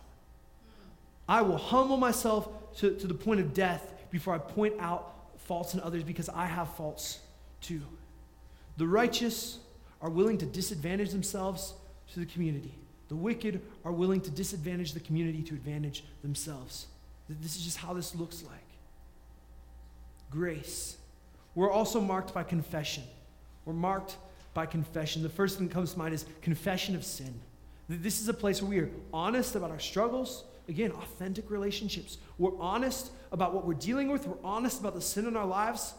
[1.27, 2.47] I will humble myself
[2.77, 6.45] to, to the point of death before I point out faults in others because I
[6.45, 7.19] have faults
[7.61, 7.81] too.
[8.77, 9.57] The righteous
[10.01, 11.73] are willing to disadvantage themselves
[12.13, 12.75] to the community.
[13.09, 16.87] The wicked are willing to disadvantage the community to advantage themselves.
[17.29, 18.59] This is just how this looks like.
[20.29, 20.97] Grace.
[21.55, 23.03] We're also marked by confession.
[23.65, 24.17] We're marked
[24.53, 25.23] by confession.
[25.23, 27.33] The first thing that comes to mind is confession of sin.
[27.89, 30.45] This is a place where we are honest about our struggles.
[30.69, 32.17] Again, authentic relationships.
[32.37, 34.25] We're honest about what we're dealing with.
[34.25, 35.93] We're honest about the sin in our lives.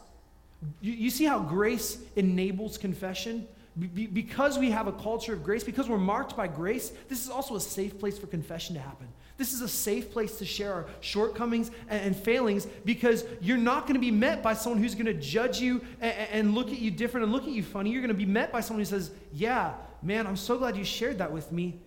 [0.81, 3.47] You, you see how grace enables confession?
[3.77, 7.29] Be, because we have a culture of grace, because we're marked by grace, this is
[7.29, 9.07] also a safe place for confession to happen.
[9.37, 13.95] This is a safe place to share our shortcomings and, failings because you're not going
[13.95, 16.89] to be met by someone who's going to judge you and, and look at you
[16.89, 17.89] different and look at you funny.
[17.89, 20.85] You're going to be met by someone who says, Yeah, man, I'm so glad you
[20.85, 21.81] shared that with me.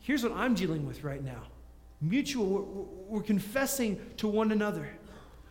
[0.00, 1.42] Here's what I'm dealing with right now.
[2.00, 4.88] Mutual, we're, we're confessing to one another.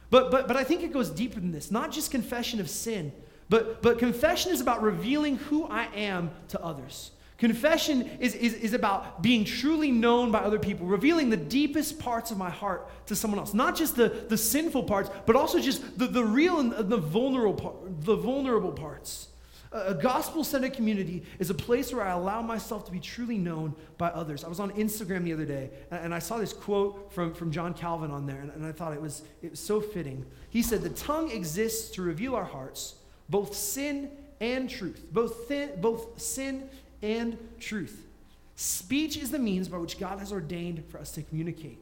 [0.09, 1.69] But, but, but I think it goes deeper than this.
[1.69, 3.11] Not just confession of sin,
[3.49, 7.11] but, but confession is about revealing who I am to others.
[7.37, 12.31] Confession is, is, is about being truly known by other people, revealing the deepest parts
[12.31, 13.53] of my heart to someone else.
[13.53, 17.53] Not just the, the sinful parts, but also just the, the real and the vulnerable,
[17.53, 17.75] part,
[18.05, 19.27] the vulnerable parts.
[19.73, 23.75] A gospel centered community is a place where I allow myself to be truly known
[23.97, 24.45] by others.
[24.45, 27.73] I was on Instagram the other day and I saw this quote from, from John
[27.73, 30.25] Calvin on there, and I thought it was, it was so fitting.
[30.49, 32.95] He said, The tongue exists to reveal our hearts,
[33.29, 34.09] both sin
[34.39, 36.69] and truth, both, thin, both sin
[37.01, 38.05] and truth.
[38.55, 41.79] Speech is the means by which God has ordained for us to communicate.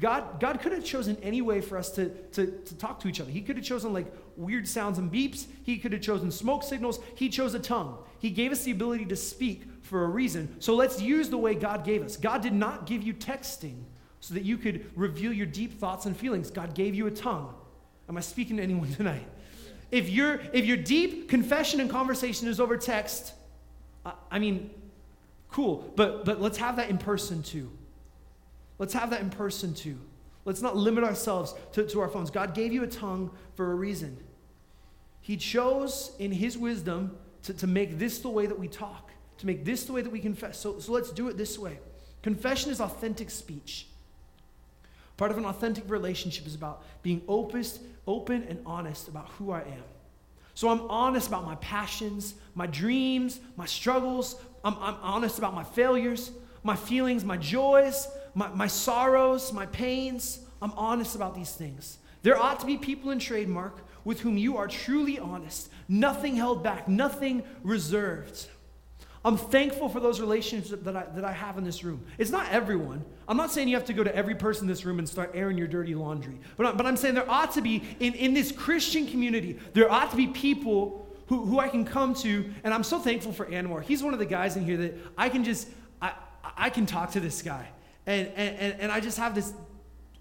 [0.00, 3.20] God, God could have chosen any way for us to, to, to talk to each
[3.20, 3.30] other.
[3.30, 5.46] He could have chosen like weird sounds and beeps.
[5.62, 6.98] He could have chosen smoke signals.
[7.14, 7.98] He chose a tongue.
[8.18, 10.56] He gave us the ability to speak for a reason.
[10.60, 12.16] So let's use the way God gave us.
[12.16, 13.76] God did not give you texting
[14.20, 16.50] so that you could reveal your deep thoughts and feelings.
[16.50, 17.54] God gave you a tongue.
[18.08, 19.26] Am I speaking to anyone tonight?
[19.94, 23.32] If, your if your deep confession and conversation is over text,
[24.28, 24.70] I mean,
[25.52, 27.70] cool, but, but let's have that in person too.
[28.80, 29.96] Let's have that in person too.
[30.44, 32.32] Let's not limit ourselves to, to our phones.
[32.32, 34.18] God gave you a tongue for a reason.
[35.20, 39.46] He chose in His wisdom to, to make this the way that we talk, to
[39.46, 40.58] make this the way that we confess.
[40.58, 41.78] So, so let's do it this way.
[42.20, 43.86] Confession is authentic speech.
[45.16, 47.64] Part of an authentic relationship is about being open,
[48.06, 49.84] open and honest about who I am.
[50.54, 54.40] So I'm honest about my passions, my dreams, my struggles.
[54.64, 56.30] I'm, I'm honest about my failures,
[56.62, 60.40] my feelings, my joys, my, my sorrows, my pains.
[60.62, 61.98] I'm honest about these things.
[62.22, 66.62] There ought to be people in Trademark with whom you are truly honest, nothing held
[66.62, 68.46] back, nothing reserved.
[69.24, 72.04] I'm thankful for those relationships that I, that I have in this room.
[72.18, 73.02] It's not everyone.
[73.26, 75.30] I'm not saying you have to go to every person in this room and start
[75.32, 76.38] airing your dirty laundry.
[76.58, 79.90] But, I, but I'm saying there ought to be, in, in this Christian community, there
[79.90, 82.52] ought to be people who, who I can come to.
[82.64, 83.82] And I'm so thankful for Anwar.
[83.82, 85.68] He's one of the guys in here that I can just,
[86.02, 86.12] I,
[86.56, 87.66] I can talk to this guy.
[88.06, 89.54] And, and, and I just have this,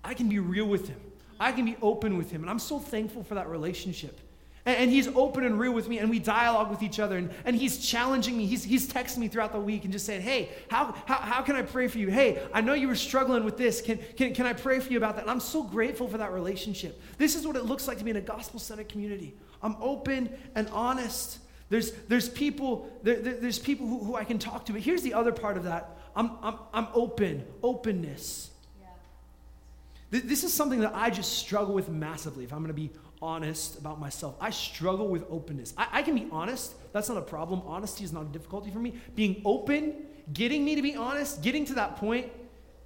[0.01, 1.01] I can be real with him.
[1.41, 2.41] I can be open with him.
[2.41, 4.22] And I'm so thankful for that relationship.
[4.66, 7.18] And, and, he's open and real with me, and we dialogue with each other.
[7.18, 8.45] And, and he's challenging me.
[8.45, 11.55] He's, he's texting me throughout the week and just saying, Hey, how, how, how can
[11.55, 12.09] I pray for you?
[12.09, 13.82] Hey, I know you were struggling with this.
[13.82, 15.24] Can, can, can I pray for you about that?
[15.24, 17.01] And I'm so grateful for that relationship.
[17.18, 19.36] This is what it looks like to be in a gospel centered community.
[19.61, 21.39] I'm open and honest.
[21.70, 24.74] There's, there's people, there, there's people who, who I can talk to.
[24.74, 28.51] But here's the other part of that I'm, I'm, I'm open, openness.
[28.80, 30.22] Yeah.
[30.24, 32.91] This is something that I just struggle with massively, if I'm going to be
[33.24, 34.36] honest about myself.
[34.41, 35.74] I struggle with openness.
[35.78, 37.61] I, I, can be honest, that's not a problem.
[37.65, 38.95] Honesty is not a difficulty for me.
[39.15, 39.95] Being open,
[40.34, 42.30] getting me to be honest, getting to that point,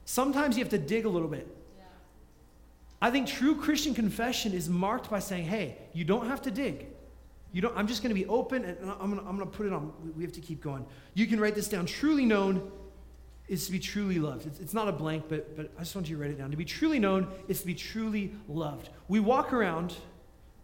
[0.06, 1.48] sometimes you have to dig a little bit.
[1.76, 1.86] Yeah.
[3.02, 6.86] I think true Christian confession is marked by saying, hey, you don't have to dig.
[7.52, 9.66] You don't, I'm just going to be open and I'm going to, I'm to put
[9.66, 9.92] it on.
[10.16, 10.86] We have to keep going.
[11.16, 11.88] You can write this down.
[11.88, 12.72] Truly known
[13.48, 14.46] is to be truly loved.
[14.46, 16.52] It's, it's not a blank, but, but I just want you to write it down.
[16.52, 18.90] To be truly known is to be truly loved.
[19.08, 19.96] We walk around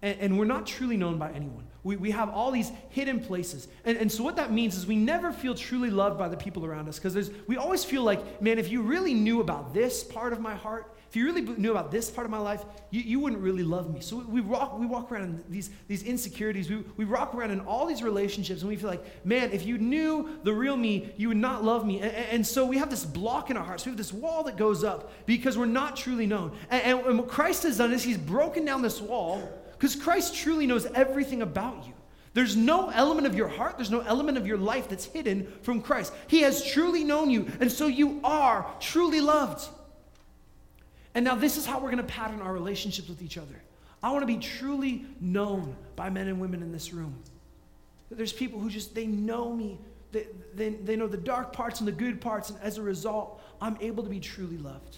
[0.04, 1.66] and, and we're not truly known by anyone.
[1.82, 3.68] We, we have all these hidden places.
[3.86, 6.66] And, and so, what that means is we never feel truly loved by the people
[6.66, 10.34] around us because we always feel like, man, if you really knew about this part
[10.34, 13.20] of my heart, if you really knew about this part of my life, you, you
[13.20, 14.00] wouldn't really love me.
[14.00, 16.72] So we walk, we walk around in these, these insecurities.
[16.72, 19.78] We, we walk around in all these relationships and we feel like, man, if you
[19.78, 22.00] knew the real me, you would not love me.
[22.02, 23.86] And, and so we have this block in our hearts.
[23.86, 26.52] We have this wall that goes up because we're not truly known.
[26.72, 30.36] And, and, and what Christ has done is he's broken down this wall because Christ
[30.36, 31.94] truly knows everything about you.
[32.34, 35.82] There's no element of your heart, there's no element of your life that's hidden from
[35.82, 36.14] Christ.
[36.28, 39.68] He has truly known you, and so you are truly loved.
[41.14, 43.62] And now, this is how we're going to pattern our relationships with each other.
[44.02, 47.16] I want to be truly known by men and women in this room.
[48.10, 49.80] There's people who just, they know me
[50.12, 53.42] They, they, they know the dark parts and the good parts, and as a result,
[53.60, 54.98] I'm able to be truly loved.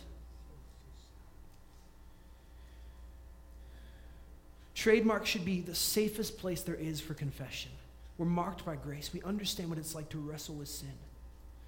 [4.76, 7.72] Trademark should be the safest place there is for confession.
[8.18, 9.12] We're marked by grace.
[9.14, 10.92] We understand what it's like to wrestle with sin.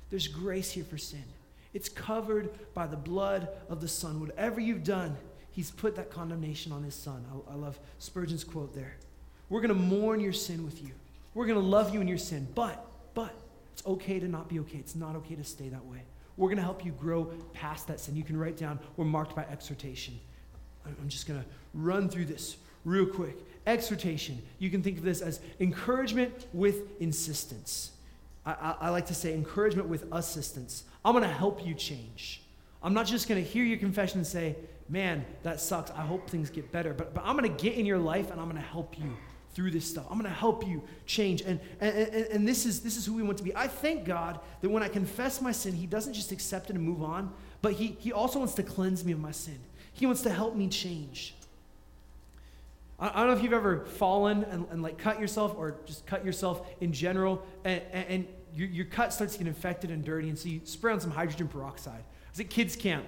[0.10, 1.24] There's grace here for sin.
[1.74, 4.20] It's covered by the blood of the Son.
[4.20, 5.16] Whatever you've done,
[5.52, 7.26] He's put that condemnation on His Son.
[7.50, 8.96] I, I love Spurgeon's quote there.
[9.50, 10.92] We're going to mourn your sin with you.
[11.34, 12.48] We're going to love you in your sin.
[12.56, 13.34] But, but,
[13.74, 14.78] it's okay to not be okay.
[14.78, 16.00] It's not okay to stay that way.
[16.36, 18.16] We're going to help you grow past that sin.
[18.16, 20.20] You can write down, we're marked by exhortation.
[20.86, 22.58] I'm just going to run through this
[22.88, 23.38] real quick.
[23.68, 24.42] Exhortation.
[24.60, 27.92] You can think of this as encouragement with insistence.
[28.46, 30.86] I, I, I like to say encouragement with assistance.
[31.04, 32.42] I'm going to help you change.
[32.82, 34.56] I'm not just going to hear your confession and say,
[34.88, 35.92] man, that sucks.
[35.92, 36.94] I hope things get better.
[36.94, 39.18] But, but I'm going to get in your life and I'm going to help you
[39.54, 40.06] through this stuff.
[40.10, 41.42] I'm going to help you change.
[41.42, 43.54] And, and, and, and, this, is, this is who we want to be.
[43.54, 46.86] I thank God that when I confess my sin, He doesn't just accept it and
[46.86, 49.60] move on, but He, he also wants to cleanse me of my sin.
[49.94, 51.34] He wants to help me change.
[53.00, 56.26] I, don't know if you've ever fallen and, and, like cut yourself or just cut
[56.26, 60.38] yourself in general, and, and your, your cut starts to get infected and dirty, and
[60.38, 62.00] so you spray on some hydrogen peroxide.
[62.00, 63.06] I was at kids' camp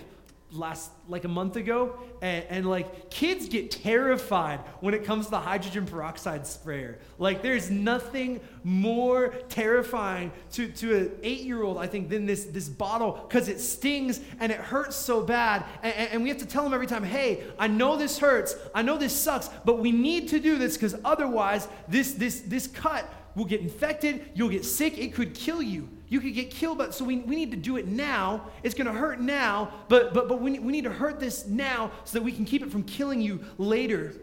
[0.52, 5.32] last like a month ago and, and, like kids get terrified when it comes to
[5.32, 6.98] the hydrogen peroxide sprayer.
[7.18, 13.12] Like there's nothing more terrifying to, to an eight-year-old i think than this, this bottle
[13.28, 15.66] because it stings and it hurts so bad.
[15.84, 18.56] And, and we have to tell them every time hey i know this hurts.
[18.74, 22.68] I know this sucks but we need to do this because otherwise this this this
[22.68, 24.32] cut will get infected.
[24.34, 24.98] You'll get sick.
[24.98, 27.78] It could kill you you could get killed, but so we, we need to do
[27.78, 28.48] it now.
[28.64, 31.92] It's going to hurt now, but, but, but we, we need to hurt this now
[32.04, 34.14] so that we can keep it from killing you later.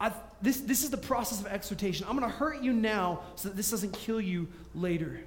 [0.00, 2.06] i this, this is the process of exhortation.
[2.08, 5.20] I'm going to hurt you now so that this doesn't kill you later.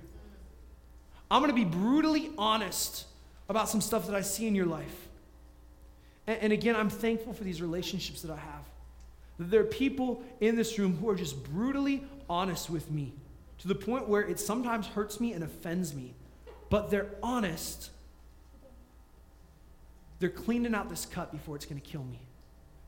[1.30, 3.06] I'm going to be brutally honest
[3.50, 5.08] about some stuff that I see in your life.
[6.28, 8.64] And, and again, I'm thankful for these relationships that I have.
[9.38, 13.14] That there are people in this room who are just brutally honest with me
[13.66, 16.13] to the point where it sometimes hurts me and offends me.
[16.70, 17.89] But they're honest.
[20.20, 22.20] They're cleaning out this cut before it's going to kill me.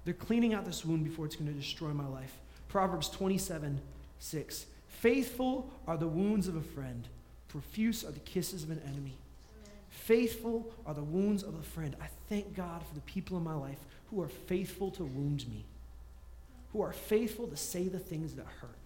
[0.05, 2.37] They're cleaning out this wound before it's going to destroy my life.
[2.67, 3.81] Proverbs 27
[4.19, 4.65] 6.
[4.87, 7.07] Faithful are the wounds of a friend,
[7.47, 9.17] profuse are the kisses of an enemy.
[9.89, 11.95] Faithful are the wounds of a friend.
[11.99, 13.79] I thank God for the people in my life
[14.11, 15.65] who are faithful to wound me,
[16.71, 18.77] who are faithful to say the things that hurt.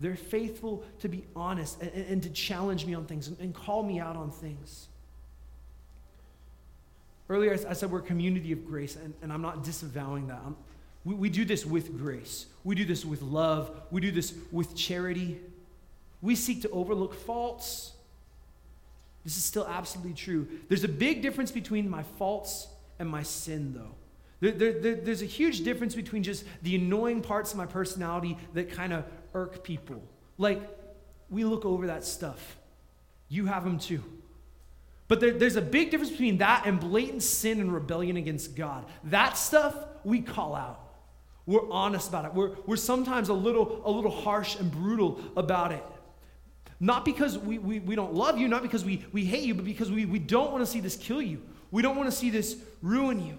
[0.00, 3.82] They're faithful to be honest and, and, to challenge me on things and, and, call
[3.82, 4.88] me out on things.
[7.28, 10.40] Earlier, I, said we're a community of grace, and, and I'm not disavowing that.
[11.04, 14.74] We, we do this with grace, we do this with love, we do this with
[14.74, 15.40] charity.
[16.20, 17.92] We seek to overlook faults.
[19.24, 20.48] This is still absolutely true.
[20.68, 22.66] There's a big difference between my faults
[22.98, 23.94] and my sin, though.
[24.40, 28.70] There, there, there's a huge difference between just the annoying parts of my personality that
[28.70, 29.04] kind of
[29.34, 30.02] irk people.
[30.38, 30.62] Like,
[31.30, 32.56] we look over that stuff.
[33.28, 34.02] You have them too.
[35.08, 38.86] But there, there's a big difference between that and blatant sin and rebellion against God.
[39.04, 40.80] That stuff we call out.
[41.46, 42.34] We're honest about it.
[42.34, 45.84] We're, we're sometimes a little, a little harsh and brutal about it.
[46.80, 49.64] Not because we, we, we don't love you, not because we, we hate you, but
[49.64, 51.42] because we, we don't want to see this kill you.
[51.70, 53.36] We don't want to see this ruin you.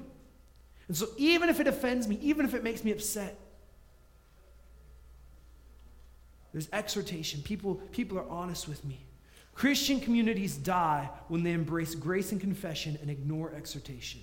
[0.87, 3.37] And so, even if it offends me, even if it makes me upset,
[6.55, 7.41] There's exhortation.
[7.41, 8.97] People, people are honest with me.
[9.55, 14.21] Christian communities die when they embrace grace and confession and ignore exhortation.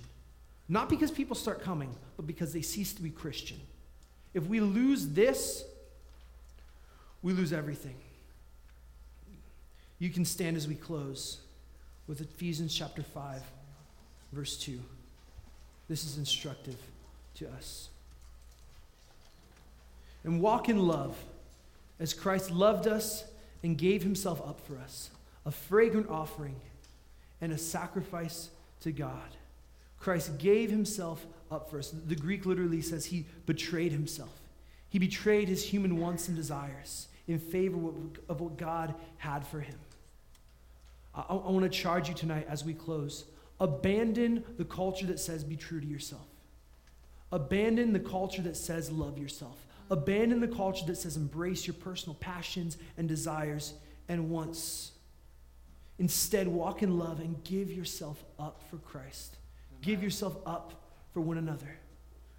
[0.67, 3.59] Not because people start coming, but because they cease to be Christian.
[4.33, 5.63] If we lose this,
[7.21, 7.97] we lose everything.
[9.99, 11.39] You can stand as we close
[12.07, 13.43] with Ephesians chapter 5,
[14.31, 14.79] verse 2.
[15.87, 16.77] This is instructive
[17.35, 17.89] to us.
[20.23, 21.15] And walk in love
[22.03, 23.23] as Christ loved us
[23.63, 25.09] and gave himself up for us,
[25.45, 26.59] a fragrant offering
[27.39, 28.49] and a sacrifice
[28.81, 29.37] to God.
[29.99, 31.91] Christ gave himself up for us.
[32.05, 34.37] The Greek literally says he betrayed himself.
[34.89, 37.79] He betrayed his human wants and desires in favor
[38.27, 39.79] of what God had for him.
[41.15, 43.23] I, I want to charge you tonight as we close.
[43.61, 46.27] Abandon the culture that says be true to yourself.
[47.31, 49.65] Abandon the culture that says love yourself.
[49.89, 53.73] Abandon the culture that says embrace your personal passions and desires
[54.07, 54.91] and wants.
[55.99, 59.37] Instead, walk in love and give yourself up for Christ.
[59.81, 60.73] Give yourself up
[61.13, 61.77] for one another.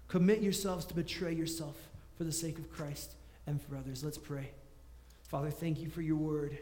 [0.07, 1.75] Commit yourselves to betray yourself
[2.17, 3.13] for the sake of Christ
[3.47, 4.03] and for others.
[4.03, 4.51] Let's pray.
[5.23, 6.57] Father, thank you for your word.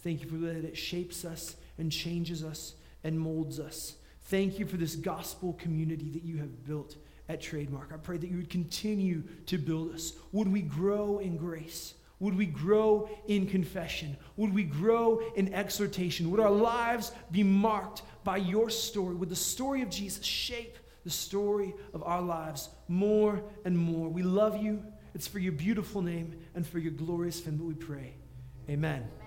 [0.00, 2.74] Thank you for that it shapes us and changes us
[3.04, 3.94] and molds us.
[4.24, 6.96] Thank you for this gospel community that you have built
[7.28, 7.90] at Trademark.
[7.92, 10.12] I pray that you would continue to build us.
[10.32, 11.94] Would we grow in grace?
[12.20, 14.16] Would we grow in confession?
[14.36, 16.30] Would we grow in exhortation?
[16.30, 19.16] Would our lives be marked by your story?
[19.16, 24.08] Would the story of Jesus shape the story of our lives more and more?
[24.08, 24.84] We love you.
[25.14, 28.14] It's for your beautiful name and for your glorious fame that we pray.
[28.70, 29.21] Amen.